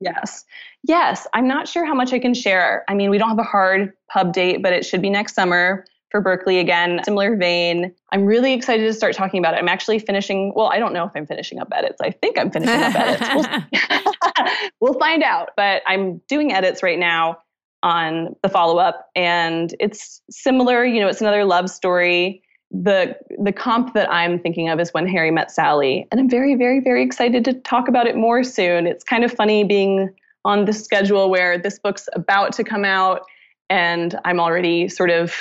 Yes. 0.00 0.44
Yes. 0.84 1.26
I'm 1.34 1.48
not 1.48 1.68
sure 1.68 1.84
how 1.84 1.94
much 1.94 2.12
I 2.12 2.18
can 2.18 2.34
share. 2.34 2.84
I 2.88 2.94
mean, 2.94 3.10
we 3.10 3.18
don't 3.18 3.28
have 3.28 3.38
a 3.38 3.44
hard 3.44 3.92
pub 4.10 4.32
date, 4.32 4.62
but 4.62 4.72
it 4.72 4.84
should 4.84 5.02
be 5.02 5.10
next 5.10 5.34
summer 5.34 5.84
for 6.10 6.20
Berkley 6.20 6.58
again. 6.58 7.00
Similar 7.04 7.36
vein. 7.36 7.92
I'm 8.12 8.24
really 8.24 8.52
excited 8.52 8.84
to 8.84 8.92
start 8.92 9.16
talking 9.16 9.40
about 9.40 9.54
it. 9.54 9.58
I'm 9.58 9.68
actually 9.68 9.98
finishing, 9.98 10.52
well, 10.54 10.66
I 10.66 10.78
don't 10.78 10.92
know 10.92 11.04
if 11.04 11.12
I'm 11.16 11.26
finishing 11.26 11.58
up 11.58 11.68
edits. 11.74 12.00
I 12.00 12.10
think 12.10 12.38
I'm 12.38 12.50
finishing 12.50 12.80
up 12.80 12.94
edits. 12.94 13.28
We'll, 13.34 14.12
we'll 14.80 14.98
find 14.98 15.22
out. 15.22 15.50
But 15.56 15.82
I'm 15.86 16.18
doing 16.28 16.52
edits 16.52 16.82
right 16.82 16.98
now 16.98 17.38
on 17.82 18.36
the 18.42 18.48
follow 18.48 18.78
up, 18.78 19.08
and 19.16 19.74
it's 19.80 20.22
similar. 20.30 20.84
You 20.84 21.00
know, 21.00 21.08
it's 21.08 21.20
another 21.20 21.44
love 21.44 21.68
story 21.70 22.42
the 22.72 23.14
the 23.38 23.52
comp 23.52 23.92
that 23.92 24.10
I'm 24.10 24.38
thinking 24.38 24.68
of 24.68 24.80
is 24.80 24.94
when 24.94 25.06
Harry 25.06 25.30
met 25.30 25.50
Sally, 25.50 26.06
and 26.10 26.18
I'm 26.18 26.28
very, 26.28 26.54
very, 26.54 26.80
very 26.80 27.02
excited 27.02 27.44
to 27.44 27.52
talk 27.52 27.86
about 27.86 28.06
it 28.06 28.16
more 28.16 28.42
soon. 28.42 28.86
It's 28.86 29.04
kind 29.04 29.24
of 29.24 29.32
funny 29.32 29.62
being 29.62 30.10
on 30.44 30.64
the 30.64 30.72
schedule 30.72 31.30
where 31.30 31.58
this 31.58 31.78
book's 31.78 32.08
about 32.14 32.52
to 32.54 32.64
come 32.64 32.84
out, 32.84 33.22
and 33.68 34.18
I'm 34.24 34.40
already 34.40 34.88
sort 34.88 35.10
of 35.10 35.34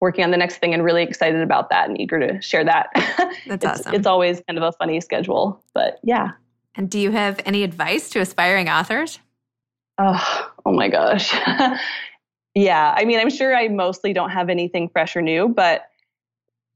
working 0.00 0.24
on 0.24 0.30
the 0.30 0.36
next 0.36 0.56
thing 0.56 0.74
and 0.74 0.82
really 0.82 1.02
excited 1.02 1.40
about 1.40 1.70
that 1.70 1.88
and 1.88 2.00
eager 2.00 2.18
to 2.18 2.40
share 2.40 2.64
that. 2.64 2.88
That's 3.46 3.64
it's, 3.64 3.64
awesome. 3.64 3.94
It's 3.94 4.06
always 4.06 4.42
kind 4.46 4.58
of 4.58 4.64
a 4.64 4.72
funny 4.72 5.00
schedule, 5.00 5.62
but 5.74 5.98
yeah. 6.02 6.32
And 6.76 6.90
do 6.90 6.98
you 6.98 7.10
have 7.10 7.40
any 7.44 7.62
advice 7.62 8.10
to 8.10 8.20
aspiring 8.20 8.68
authors? 8.68 9.18
Oh, 9.98 10.52
oh 10.64 10.72
my 10.72 10.88
gosh. 10.88 11.32
yeah, 12.54 12.94
I 12.96 13.04
mean, 13.04 13.18
I'm 13.18 13.30
sure 13.30 13.56
I 13.56 13.68
mostly 13.68 14.12
don't 14.12 14.30
have 14.30 14.50
anything 14.50 14.88
fresh 14.88 15.16
or 15.16 15.22
new, 15.22 15.48
but 15.48 15.86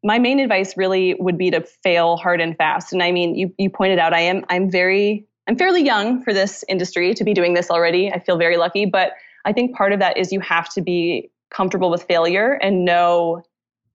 my 0.03 0.19
main 0.19 0.41
advice 0.41 0.77
really 0.77 1.15
would 1.15 1.37
be 1.37 1.51
to 1.51 1.61
fail 1.61 2.17
hard 2.17 2.41
and 2.41 2.57
fast. 2.57 2.93
And 2.93 3.03
I 3.03 3.13
mean, 3.13 3.35
you 3.35 3.53
you 3.59 3.69
pointed 3.69 3.99
out 3.99 4.15
I 4.15 4.21
am 4.21 4.45
I'm 4.49 4.71
very 4.71 5.27
I'm 5.47 5.57
fairly 5.57 5.85
young 5.85 6.23
for 6.23 6.33
this 6.33 6.65
industry 6.69 7.13
to 7.15 7.25
be 7.25 7.35
doing 7.35 7.55
this 7.55 7.71
already. 7.71 8.11
I 8.11 8.19
feel 8.19 8.39
very 8.39 8.57
lucky, 8.57 8.87
but 8.87 9.13
I 9.45 9.53
think 9.53 9.77
part 9.77 9.93
of 9.93 9.99
that 9.99 10.17
is 10.17 10.33
you 10.33 10.41
have 10.41 10.73
to 10.75 10.81
be 10.81 11.31
comfortable 11.51 11.91
with 11.91 12.05
failure 12.05 12.53
and 12.63 12.85
know 12.85 13.43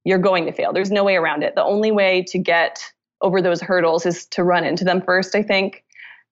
you're 0.03 0.19
going 0.19 0.45
to 0.45 0.51
fail. 0.51 0.73
There's 0.73 0.91
no 0.91 1.03
way 1.03 1.15
around 1.15 1.43
it. 1.43 1.55
The 1.55 1.63
only 1.63 1.91
way 1.91 2.23
to 2.27 2.37
get 2.37 2.83
over 3.21 3.41
those 3.41 3.61
hurdles 3.61 4.05
is 4.05 4.25
to 4.27 4.43
run 4.43 4.63
into 4.63 4.83
them 4.83 5.01
first, 5.01 5.33
I 5.33 5.41
think, 5.41 5.84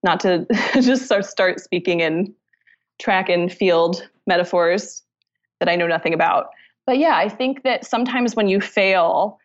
not 0.04 0.20
to 0.22 0.46
just 0.74 1.06
start, 1.06 1.60
speaking 1.60 2.00
in 2.00 2.34
track 3.00 3.30
and 3.30 3.52
field 3.52 4.08
metaphors 4.28 5.04
that 5.60 5.70
I 5.70 5.76
know 5.76 5.88
nothing 5.88 6.14
about. 6.14 6.48
But 6.86 6.98
yeah, 6.98 7.16
I 7.16 7.30
think 7.30 7.64
that 7.64 7.86
sometimes 7.86 8.36
when 8.36 8.48
you 8.48 8.60
fail, 8.60 9.40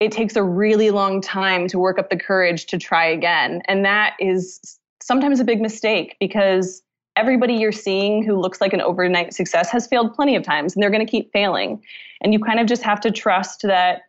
it 0.00 0.12
takes 0.12 0.36
a 0.36 0.42
really 0.42 0.90
long 0.90 1.20
time 1.20 1.66
to 1.68 1.78
work 1.78 1.98
up 1.98 2.10
the 2.10 2.16
courage 2.16 2.66
to 2.66 2.78
try 2.78 3.06
again. 3.06 3.62
And 3.66 3.84
that 3.84 4.14
is 4.18 4.78
sometimes 5.02 5.40
a 5.40 5.44
big 5.44 5.60
mistake 5.60 6.16
because 6.20 6.82
everybody 7.16 7.54
you're 7.54 7.72
seeing 7.72 8.24
who 8.24 8.36
looks 8.36 8.60
like 8.60 8.72
an 8.72 8.80
overnight 8.80 9.34
success 9.34 9.70
has 9.70 9.86
failed 9.86 10.14
plenty 10.14 10.36
of 10.36 10.42
times 10.42 10.74
and 10.74 10.82
they're 10.82 10.90
going 10.90 11.04
to 11.04 11.10
keep 11.10 11.32
failing. 11.32 11.82
And 12.22 12.32
you 12.32 12.40
kind 12.40 12.60
of 12.60 12.66
just 12.66 12.82
have 12.82 13.00
to 13.00 13.10
trust 13.10 13.62
that 13.62 14.02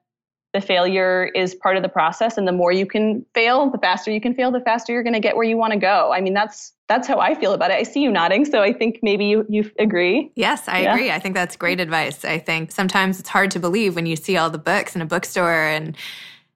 the 0.54 0.62
failure 0.62 1.32
is 1.34 1.56
part 1.56 1.76
of 1.76 1.84
the 1.84 1.90
process 1.90 2.38
and 2.38 2.48
the 2.48 2.52
more 2.52 2.72
you 2.72 2.86
can 2.86 3.26
fail 3.34 3.70
the 3.70 3.78
faster 3.80 4.12
you 4.12 4.22
can 4.22 4.34
fail 4.34 4.52
the 4.52 4.60
faster 4.62 4.94
you're 4.94 5.04
going 5.04 5.14
to 5.14 5.20
get 5.20 5.36
where 5.36 5.46
you 5.46 5.58
want 5.58 5.74
to 5.74 5.80
go 5.80 6.12
i 6.14 6.22
mean 6.22 6.34
that's 6.34 6.74
that's 6.88 7.08
how 7.08 7.20
i 7.20 7.34
feel 7.36 7.54
about 7.54 7.72
it 7.72 7.76
i 7.76 7.84
see 7.84 8.02
you 8.02 8.12
nodding 8.12 8.46
so 8.46 8.62
i 8.62 8.72
think 8.72 9.00
maybe 9.02 9.26
you, 9.26 9.46
you 9.50 9.70
agree 9.80 10.32
yes 10.36 10.68
i 10.68 10.82
yeah. 10.82 10.94
agree 10.94 11.12
i 11.12 11.20
think 11.20 11.36
that's 11.36 11.56
great 11.56 11.80
advice 11.80 12.24
i 12.24 12.38
think 12.38 12.72
sometimes 12.72 13.20
it's 13.20 13.30
hard 13.30 13.52
to 13.52 13.60
believe 13.60 13.96
when 13.96 14.06
you 14.06 14.16
see 14.16 14.38
all 14.38 14.50
the 14.50 14.58
books 14.58 14.96
in 14.96 15.02
a 15.02 15.06
bookstore 15.06 15.64
and 15.64 15.98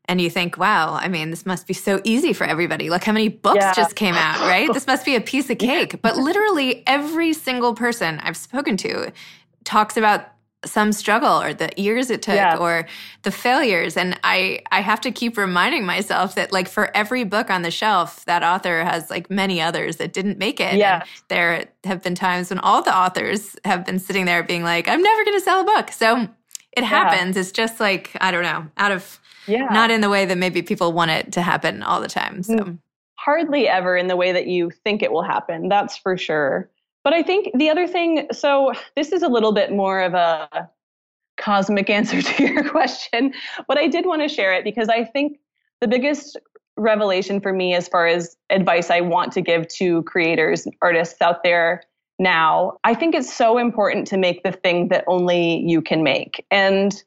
and 0.09 0.21
you 0.21 0.29
think, 0.29 0.57
wow, 0.57 0.93
I 0.93 1.09
mean, 1.09 1.31
this 1.31 1.45
must 1.45 1.67
be 1.67 1.73
so 1.73 1.99
easy 2.05 2.31
for 2.31 2.45
everybody. 2.45 2.89
Look 2.89 3.03
how 3.03 3.11
many 3.11 3.27
books 3.27 3.57
yeah. 3.57 3.73
just 3.73 3.97
came 3.97 4.15
out, 4.15 4.39
right? 4.39 4.71
this 4.73 4.87
must 4.87 5.05
be 5.05 5.17
a 5.17 5.21
piece 5.21 5.49
of 5.49 5.57
cake. 5.59 6.01
But 6.01 6.15
literally 6.15 6.81
every 6.87 7.33
single 7.33 7.73
person 7.73 8.19
I've 8.21 8.37
spoken 8.37 8.77
to 8.77 9.11
talks 9.65 9.97
about 9.97 10.25
some 10.65 10.91
struggle 10.91 11.39
or 11.41 11.53
the 11.53 11.69
years 11.77 12.09
it 12.09 12.21
took 12.21 12.35
yeah. 12.35 12.57
or 12.57 12.87
the 13.21 13.31
failures 13.31 13.95
and 13.95 14.19
i 14.23 14.59
i 14.71 14.81
have 14.81 14.99
to 14.99 15.11
keep 15.11 15.37
reminding 15.37 15.85
myself 15.85 16.33
that 16.33 16.51
like 16.51 16.67
for 16.67 16.95
every 16.95 17.23
book 17.23 17.51
on 17.51 17.61
the 17.61 17.69
shelf 17.69 18.25
that 18.25 18.43
author 18.43 18.83
has 18.83 19.09
like 19.09 19.29
many 19.29 19.61
others 19.61 19.97
that 19.97 20.13
didn't 20.13 20.39
make 20.39 20.59
it 20.59 20.75
yeah 20.75 21.03
there 21.27 21.65
have 21.83 22.01
been 22.01 22.15
times 22.15 22.49
when 22.49 22.57
all 22.59 22.81
the 22.81 22.95
authors 22.95 23.55
have 23.65 23.85
been 23.85 23.99
sitting 23.99 24.25
there 24.25 24.41
being 24.41 24.63
like 24.63 24.87
i'm 24.87 25.01
never 25.01 25.23
going 25.23 25.37
to 25.37 25.43
sell 25.43 25.61
a 25.61 25.63
book 25.63 25.91
so 25.91 26.27
it 26.71 26.83
happens 26.83 27.35
yeah. 27.35 27.41
it's 27.41 27.51
just 27.51 27.79
like 27.79 28.11
i 28.19 28.31
don't 28.31 28.43
know 28.43 28.65
out 28.77 28.91
of 28.91 29.19
yeah 29.45 29.67
not 29.71 29.91
in 29.91 30.01
the 30.01 30.09
way 30.09 30.25
that 30.25 30.39
maybe 30.39 30.63
people 30.63 30.91
want 30.91 31.11
it 31.11 31.31
to 31.31 31.41
happen 31.41 31.83
all 31.83 32.01
the 32.01 32.09
time 32.09 32.41
so 32.41 32.55
mm 32.55 32.77
hardly 33.27 33.67
ever 33.67 33.97
in 33.97 34.07
the 34.07 34.15
way 34.15 34.31
that 34.31 34.47
you 34.47 34.69
think 34.69 35.03
it 35.03 35.11
will 35.11 35.23
happen. 35.23 35.67
That's 35.67 35.97
for 35.97 36.17
sure. 36.17 36.69
But 37.07 37.13
I 37.13 37.23
think 37.23 37.51
the 37.55 37.69
other 37.69 37.87
thing, 37.87 38.27
so 38.33 38.73
this 38.97 39.13
is 39.13 39.23
a 39.23 39.29
little 39.29 39.53
bit 39.53 39.71
more 39.71 40.01
of 40.01 40.13
a 40.13 40.69
cosmic 41.37 41.89
answer 41.97 42.21
to 42.21 42.43
your 42.43 42.69
question, 42.69 43.33
but 43.65 43.77
I 43.77 43.87
did 43.87 44.05
want 44.05 44.23
to 44.23 44.27
share 44.27 44.53
it 44.53 44.65
because 44.65 44.89
I 44.89 45.05
think 45.05 45.39
the 45.79 45.87
biggest 45.87 46.37
revelation 46.75 47.39
for 47.39 47.53
me 47.53 47.73
as 47.73 47.87
far 47.87 48.07
as 48.07 48.35
advice 48.49 48.89
I 48.89 48.99
want 48.99 49.31
to 49.31 49.41
give 49.41 49.69
to 49.69 50.03
creators, 50.03 50.67
artists 50.81 51.21
out 51.21 51.45
there 51.45 51.81
now, 52.19 52.77
I 52.83 52.93
think 52.93 53.15
it's 53.15 53.33
so 53.33 53.57
important 53.57 54.05
to 54.07 54.17
make 54.17 54.43
the 54.43 54.51
thing 54.51 54.89
that 54.89 55.05
only 55.07 55.61
you 55.65 55.81
can 55.81 56.03
make. 56.03 56.45
And 56.51 57.01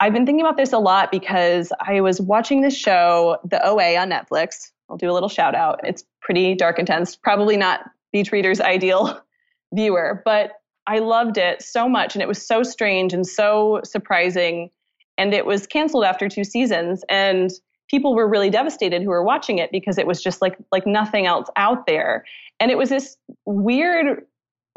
I've 0.00 0.12
been 0.12 0.26
thinking 0.26 0.44
about 0.44 0.56
this 0.56 0.72
a 0.72 0.78
lot 0.78 1.12
because 1.12 1.72
I 1.78 2.00
was 2.00 2.20
watching 2.20 2.62
this 2.62 2.76
show, 2.76 3.38
The 3.44 3.64
OA 3.64 3.96
on 3.96 4.10
Netflix. 4.10 4.72
I'll 4.90 4.96
do 4.96 5.08
a 5.08 5.14
little 5.14 5.28
shout 5.28 5.54
out. 5.54 5.78
It's 5.84 6.02
pretty 6.20 6.56
dark 6.56 6.80
intense, 6.80 7.14
probably 7.14 7.56
not 7.56 7.88
Beach 8.12 8.32
Reader's 8.32 8.60
ideal 8.60 9.20
viewer, 9.74 10.22
but 10.24 10.52
I 10.86 10.98
loved 10.98 11.38
it 11.38 11.62
so 11.62 11.88
much 11.88 12.14
and 12.14 12.22
it 12.22 12.28
was 12.28 12.44
so 12.44 12.62
strange 12.62 13.12
and 13.12 13.26
so 13.26 13.80
surprising. 13.84 14.70
And 15.18 15.32
it 15.32 15.46
was 15.46 15.66
canceled 15.66 16.04
after 16.04 16.28
two 16.28 16.44
seasons. 16.44 17.04
And 17.08 17.52
people 17.92 18.14
were 18.14 18.26
really 18.26 18.50
devastated 18.50 19.02
who 19.02 19.10
were 19.10 19.22
watching 19.22 19.58
it 19.58 19.70
because 19.70 19.98
it 19.98 20.06
was 20.06 20.20
just 20.20 20.42
like 20.42 20.56
like 20.72 20.86
nothing 20.86 21.26
else 21.26 21.48
out 21.56 21.86
there 21.86 22.24
and 22.58 22.70
it 22.70 22.78
was 22.78 22.88
this 22.88 23.16
weird 23.44 24.24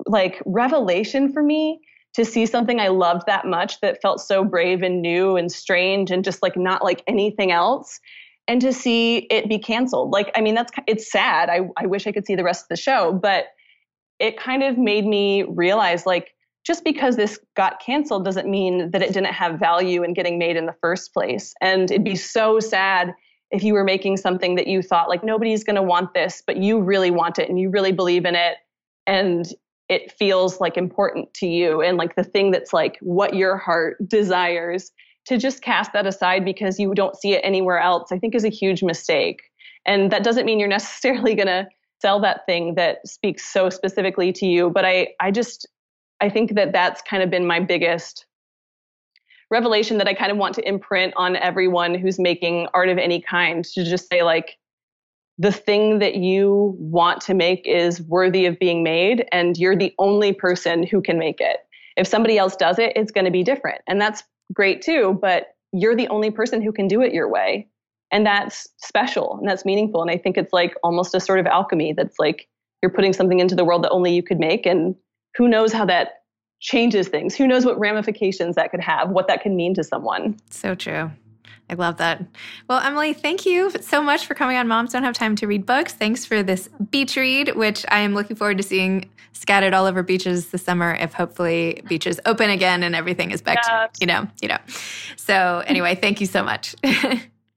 like 0.05 0.43
revelation 0.45 1.31
for 1.31 1.41
me 1.41 1.79
to 2.13 2.25
see 2.25 2.45
something 2.45 2.79
i 2.79 2.89
loved 2.89 3.23
that 3.25 3.45
much 3.45 3.79
that 3.79 4.01
felt 4.01 4.19
so 4.19 4.43
brave 4.43 4.83
and 4.83 5.01
new 5.01 5.37
and 5.37 5.51
strange 5.51 6.11
and 6.11 6.23
just 6.25 6.43
like 6.43 6.57
not 6.57 6.83
like 6.83 7.01
anything 7.07 7.51
else 7.51 7.99
and 8.47 8.61
to 8.61 8.71
see 8.71 9.19
it 9.29 9.49
be 9.49 9.59
canceled. 9.59 10.11
Like 10.11 10.31
i 10.35 10.41
mean 10.41 10.55
that's 10.55 10.71
it's 10.87 11.11
sad. 11.11 11.49
I, 11.49 11.61
I 11.77 11.85
wish 11.85 12.07
i 12.07 12.11
could 12.11 12.25
see 12.25 12.35
the 12.35 12.43
rest 12.43 12.65
of 12.65 12.69
the 12.69 12.77
show 12.77 13.13
but 13.13 13.47
it 14.19 14.37
kind 14.37 14.63
of 14.63 14.77
made 14.77 15.05
me 15.05 15.43
realize 15.43 16.05
like 16.05 16.35
just 16.65 16.83
because 16.83 17.15
this 17.15 17.39
got 17.55 17.79
canceled 17.79 18.25
doesn't 18.25 18.49
mean 18.49 18.89
that 18.91 19.01
it 19.03 19.13
didn't 19.13 19.33
have 19.33 19.59
value 19.59 20.03
in 20.03 20.13
getting 20.13 20.39
made 20.39 20.57
in 20.57 20.65
the 20.65 20.75
first 20.81 21.13
place. 21.13 21.53
And 21.61 21.91
it'd 21.91 22.03
be 22.03 22.15
so 22.15 22.59
sad 22.59 23.13
if 23.51 23.63
you 23.63 23.73
were 23.73 23.83
making 23.83 24.17
something 24.17 24.55
that 24.55 24.65
you 24.65 24.81
thought 24.81 25.07
like 25.07 25.23
nobody's 25.23 25.63
going 25.63 25.75
to 25.75 25.83
want 25.83 26.13
this, 26.15 26.41
but 26.45 26.57
you 26.57 26.81
really 26.81 27.11
want 27.11 27.37
it 27.37 27.49
and 27.49 27.59
you 27.59 27.69
really 27.69 27.91
believe 27.91 28.25
in 28.25 28.35
it 28.35 28.57
and 29.05 29.45
it 29.89 30.11
feels 30.11 30.59
like 30.59 30.75
important 30.75 31.31
to 31.35 31.45
you. 31.45 31.81
And 31.81 31.97
like 31.97 32.15
the 32.15 32.23
thing 32.23 32.49
that's 32.49 32.73
like 32.73 32.97
what 33.01 33.35
your 33.35 33.57
heart 33.57 33.97
desires 34.07 34.91
to 35.25 35.37
just 35.37 35.61
cast 35.61 35.93
that 35.93 36.05
aside 36.05 36.45
because 36.45 36.79
you 36.79 36.93
don't 36.93 37.15
see 37.15 37.33
it 37.33 37.41
anywhere 37.43 37.79
else, 37.79 38.11
I 38.11 38.19
think 38.19 38.35
is 38.35 38.43
a 38.43 38.49
huge 38.49 38.83
mistake. 38.83 39.41
And 39.85 40.11
that 40.11 40.23
doesn't 40.23 40.45
mean 40.45 40.59
you're 40.59 40.67
necessarily 40.79 41.35
going 41.35 41.47
to 41.47 41.67
sell 42.01 42.19
that 42.21 42.45
thing 42.45 42.75
that 42.75 43.07
speaks 43.07 43.45
so 43.45 43.69
specifically 43.69 44.31
to 44.33 44.45
you, 44.45 44.69
but 44.69 44.85
I 44.85 45.09
I 45.19 45.31
just 45.31 45.67
I 46.21 46.29
think 46.29 46.55
that 46.55 46.71
that's 46.71 47.01
kind 47.01 47.23
of 47.23 47.29
been 47.29 47.47
my 47.47 47.59
biggest 47.59 48.25
revelation 49.51 49.97
that 49.97 50.07
I 50.07 50.13
kind 50.13 50.31
of 50.31 50.37
want 50.37 50.55
to 50.55 50.67
imprint 50.67 51.13
on 51.17 51.35
everyone 51.35 51.95
who's 51.95 52.19
making 52.19 52.67
art 52.73 52.89
of 52.89 52.97
any 52.97 53.21
kind 53.21 53.63
to 53.65 53.83
just 53.83 54.09
say, 54.09 54.23
like, 54.23 54.57
the 55.37 55.51
thing 55.51 55.99
that 55.99 56.15
you 56.15 56.75
want 56.79 57.21
to 57.21 57.33
make 57.33 57.67
is 57.67 58.01
worthy 58.01 58.45
of 58.45 58.57
being 58.57 58.83
made, 58.83 59.27
and 59.31 59.57
you're 59.57 59.75
the 59.75 59.93
only 59.99 60.33
person 60.33 60.83
who 60.83 61.01
can 61.01 61.19
make 61.19 61.41
it. 61.41 61.57
If 61.97 62.07
somebody 62.07 62.37
else 62.37 62.55
does 62.55 62.79
it, 62.79 62.93
it's 62.95 63.11
going 63.11 63.25
to 63.25 63.31
be 63.31 63.43
different. 63.43 63.81
And 63.87 63.99
that's 63.99 64.23
great 64.53 64.81
too, 64.81 65.17
but 65.21 65.55
you're 65.71 65.95
the 65.95 66.07
only 66.07 66.31
person 66.31 66.61
who 66.61 66.71
can 66.71 66.87
do 66.87 67.01
it 67.01 67.13
your 67.13 67.29
way. 67.29 67.67
And 68.11 68.25
that's 68.25 68.67
special 68.77 69.37
and 69.39 69.47
that's 69.47 69.65
meaningful. 69.65 70.01
And 70.01 70.11
I 70.11 70.17
think 70.17 70.37
it's 70.37 70.53
like 70.53 70.75
almost 70.83 71.15
a 71.15 71.19
sort 71.19 71.39
of 71.39 71.47
alchemy 71.47 71.93
that's 71.93 72.17
like 72.19 72.47
you're 72.81 72.91
putting 72.91 73.13
something 73.13 73.39
into 73.39 73.55
the 73.55 73.65
world 73.65 73.83
that 73.83 73.89
only 73.89 74.13
you 74.13 74.23
could 74.23 74.39
make. 74.39 74.65
And 74.65 74.95
who 75.35 75.47
knows 75.47 75.73
how 75.73 75.85
that 75.85 76.21
changes 76.61 77.07
things? 77.07 77.35
Who 77.35 77.47
knows 77.47 77.65
what 77.65 77.77
ramifications 77.79 78.55
that 78.55 78.71
could 78.71 78.79
have, 78.79 79.09
what 79.09 79.27
that 79.27 79.41
can 79.41 79.55
mean 79.55 79.73
to 79.73 79.83
someone? 79.83 80.37
So 80.49 80.75
true. 80.75 81.11
I 81.69 81.73
love 81.73 81.97
that. 81.97 82.23
Well, 82.69 82.79
Emily, 82.79 83.13
thank 83.13 83.45
you 83.45 83.71
so 83.81 84.01
much 84.01 84.25
for 84.25 84.35
coming 84.35 84.57
on 84.57 84.67
Moms 84.67 84.93
Don't 84.93 85.03
Have 85.03 85.15
Time 85.15 85.35
to 85.37 85.47
Read 85.47 85.65
Books. 85.65 85.93
Thanks 85.93 86.25
for 86.25 86.43
this 86.43 86.69
beach 86.91 87.15
read, 87.15 87.55
which 87.55 87.85
I 87.89 87.99
am 87.99 88.13
looking 88.13 88.35
forward 88.35 88.57
to 88.57 88.63
seeing 88.63 89.09
scattered 89.33 89.73
all 89.73 89.85
over 89.85 90.01
beaches 90.03 90.49
this 90.49 90.63
summer 90.63 90.93
if 90.93 91.13
hopefully 91.13 91.81
beaches 91.87 92.19
open 92.25 92.49
again 92.49 92.83
and 92.83 92.95
everything 92.95 93.31
is 93.31 93.41
back 93.41 93.61
to, 93.63 93.89
you 93.99 94.07
know, 94.07 94.27
you 94.41 94.47
know. 94.47 94.57
So 95.17 95.63
anyway, 95.67 95.95
thank 95.95 96.21
you 96.21 96.27
so 96.27 96.43
much. 96.43 96.75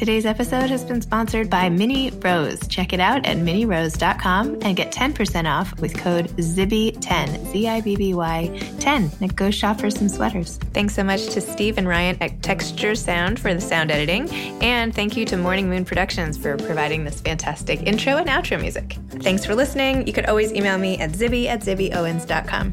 Today's 0.00 0.24
episode 0.24 0.70
has 0.70 0.82
been 0.82 1.02
sponsored 1.02 1.50
by 1.50 1.68
Minnie 1.68 2.10
Rose. 2.10 2.66
Check 2.68 2.94
it 2.94 3.00
out 3.00 3.26
at 3.26 3.36
minnierose.com 3.36 4.60
and 4.62 4.74
get 4.74 4.92
10% 4.92 5.44
off 5.44 5.78
with 5.78 5.94
code 5.94 6.30
ZIBBY10, 6.38 7.52
Z 7.52 7.68
I 7.68 7.82
B 7.82 7.96
B 7.96 8.14
Y 8.14 8.58
10. 8.80 9.10
And 9.20 9.36
go 9.36 9.50
shop 9.50 9.78
for 9.78 9.90
some 9.90 10.08
sweaters. 10.08 10.56
Thanks 10.72 10.94
so 10.94 11.04
much 11.04 11.26
to 11.34 11.42
Steve 11.42 11.76
and 11.76 11.86
Ryan 11.86 12.16
at 12.22 12.42
Texture 12.42 12.94
Sound 12.94 13.38
for 13.38 13.52
the 13.52 13.60
sound 13.60 13.90
editing. 13.90 14.30
And 14.62 14.94
thank 14.94 15.18
you 15.18 15.26
to 15.26 15.36
Morning 15.36 15.68
Moon 15.68 15.84
Productions 15.84 16.38
for 16.38 16.56
providing 16.56 17.04
this 17.04 17.20
fantastic 17.20 17.82
intro 17.82 18.16
and 18.16 18.30
outro 18.30 18.58
music. 18.58 18.96
Thanks 19.20 19.44
for 19.44 19.54
listening. 19.54 20.06
You 20.06 20.14
could 20.14 20.24
always 20.24 20.50
email 20.54 20.78
me 20.78 20.98
at 20.98 21.10
zibby 21.10 21.44
at 21.44 21.60
zibbyowens.com. 21.60 22.72